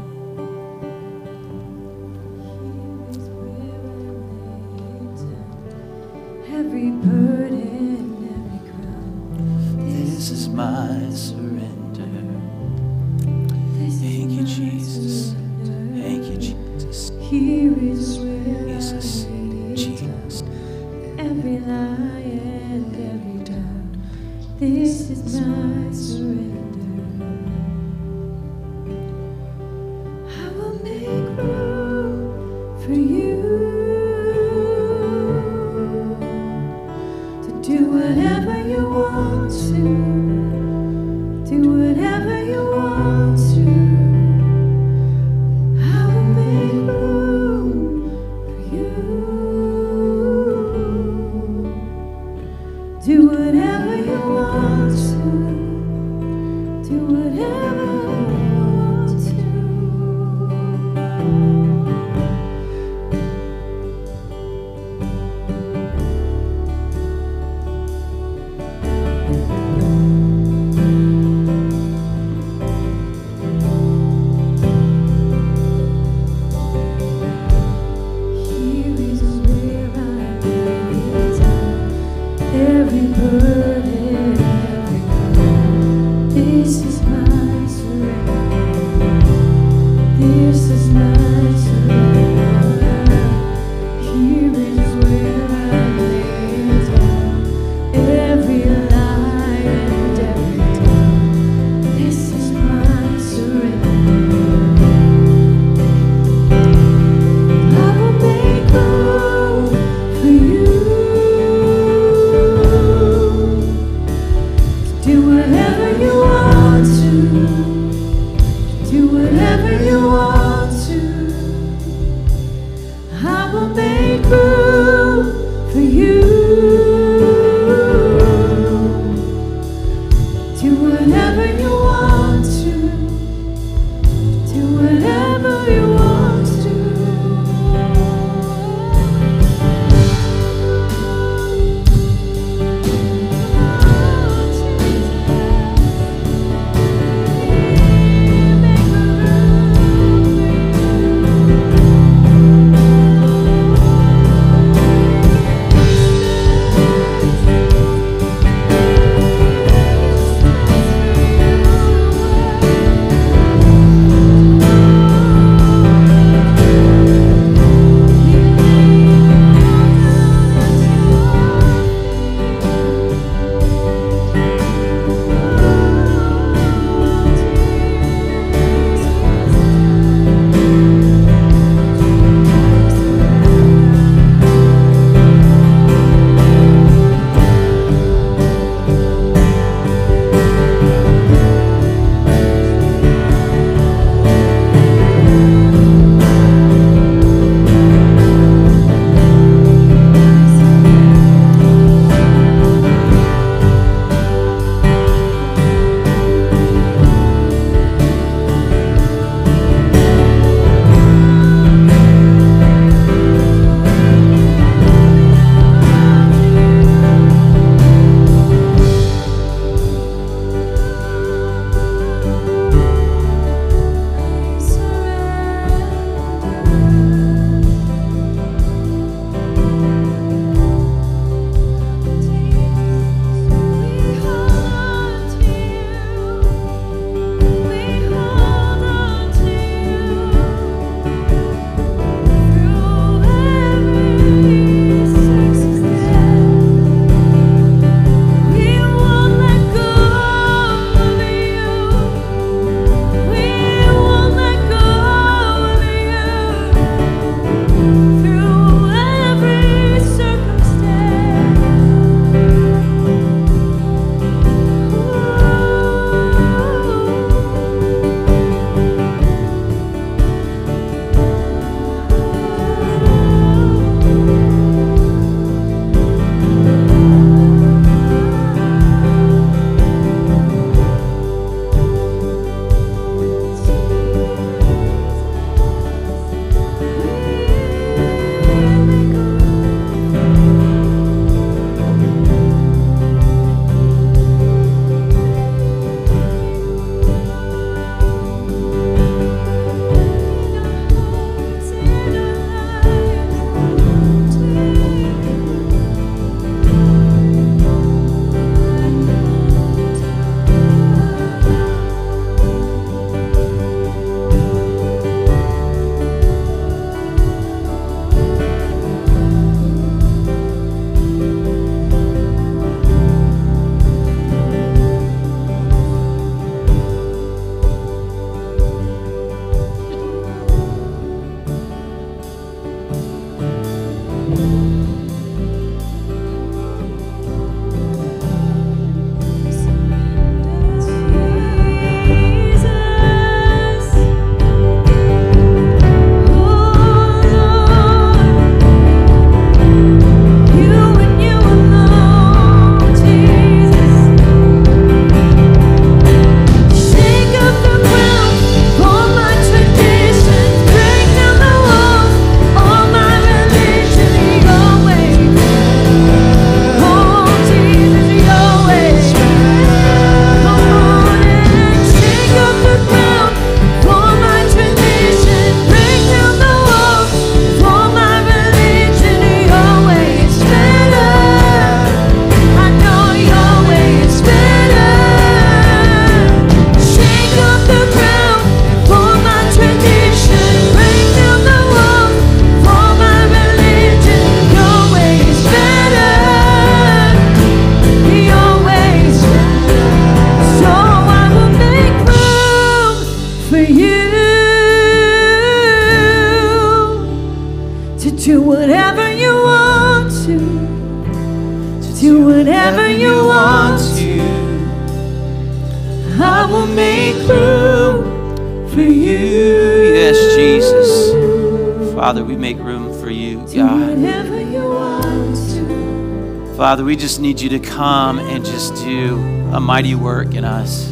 [426.66, 429.20] Father, we just need you to come and just do
[429.54, 430.92] a mighty work in us.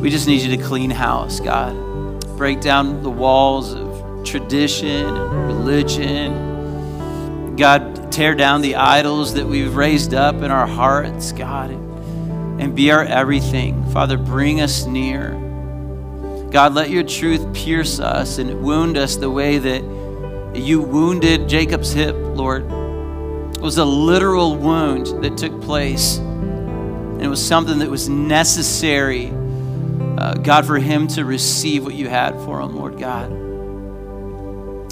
[0.00, 1.74] We just need you to clean house, God.
[2.36, 7.56] Break down the walls of tradition and religion.
[7.56, 12.92] God, tear down the idols that we've raised up in our hearts, God, and be
[12.92, 13.84] our everything.
[13.90, 15.32] Father, bring us near.
[16.52, 19.82] God, let your truth pierce us and wound us the way that
[20.54, 22.81] you wounded Jacob's hip, Lord.
[23.62, 26.18] It was a literal wound that took place.
[26.18, 29.32] And it was something that was necessary,
[30.18, 33.30] uh, God, for him to receive what you had for him, Lord God.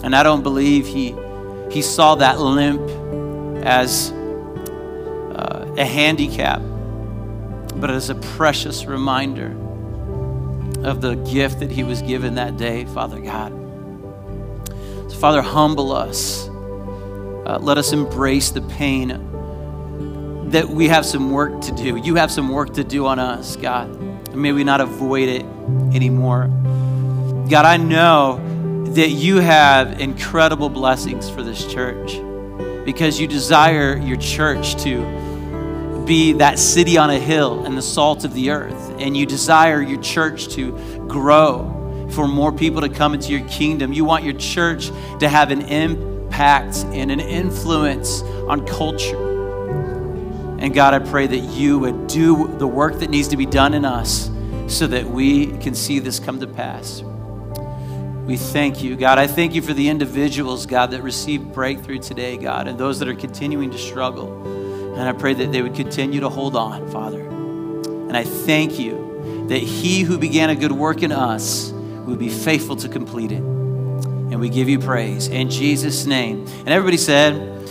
[0.05, 1.17] And I don't believe he,
[1.73, 2.81] he saw that limp
[3.67, 6.63] as uh, a handicap,
[7.75, 9.49] but as a precious reminder
[10.85, 13.51] of the gift that he was given that day, Father God.
[15.11, 16.50] So, Father, humble us.
[17.51, 19.09] Uh, let us embrace the pain
[20.51, 21.97] that we have some work to do.
[21.97, 23.89] You have some work to do on us, God.
[23.91, 25.45] And may we not avoid it
[25.93, 26.47] anymore.
[27.51, 32.21] God, I know that you have incredible blessings for this church
[32.85, 38.25] because you desire your church to be that city on a hill and the salt
[38.25, 38.95] of the earth.
[39.01, 40.71] And you desire your church to
[41.09, 43.93] grow for more people to come into your kingdom.
[43.93, 45.63] You want your church to have an
[46.41, 49.29] impact and an influence on culture.
[50.59, 53.75] And God, I pray that you would do the work that needs to be done
[53.75, 54.31] in us
[54.67, 57.03] so that we can see this come to pass.
[58.25, 59.19] We thank you, God.
[59.19, 63.09] I thank you for the individuals, God, that received breakthrough today, God, and those that
[63.09, 64.95] are continuing to struggle.
[64.95, 67.21] And I pray that they would continue to hold on, Father.
[67.21, 71.71] And I thank you that he who began a good work in us
[72.07, 73.60] would be faithful to complete it.
[74.31, 76.47] And we give you praise in Jesus' name.
[76.47, 77.69] And everybody said,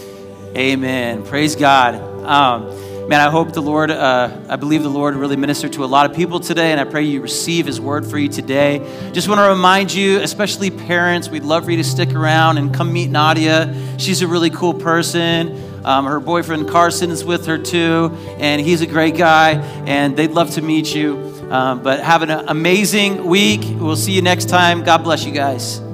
[0.55, 1.23] Amen.
[1.23, 1.95] Praise God.
[2.25, 5.87] Um, man, I hope the Lord, uh, I believe the Lord really ministered to a
[5.87, 8.79] lot of people today, and I pray you receive His word for you today.
[9.13, 12.73] Just want to remind you, especially parents, we'd love for you to stick around and
[12.73, 13.73] come meet Nadia.
[13.97, 15.85] She's a really cool person.
[15.85, 19.53] Um, her boyfriend Carson is with her too, and he's a great guy,
[19.85, 21.17] and they'd love to meet you.
[21.49, 23.61] Um, but have an amazing week.
[23.63, 24.83] We'll see you next time.
[24.83, 25.88] God bless you guys.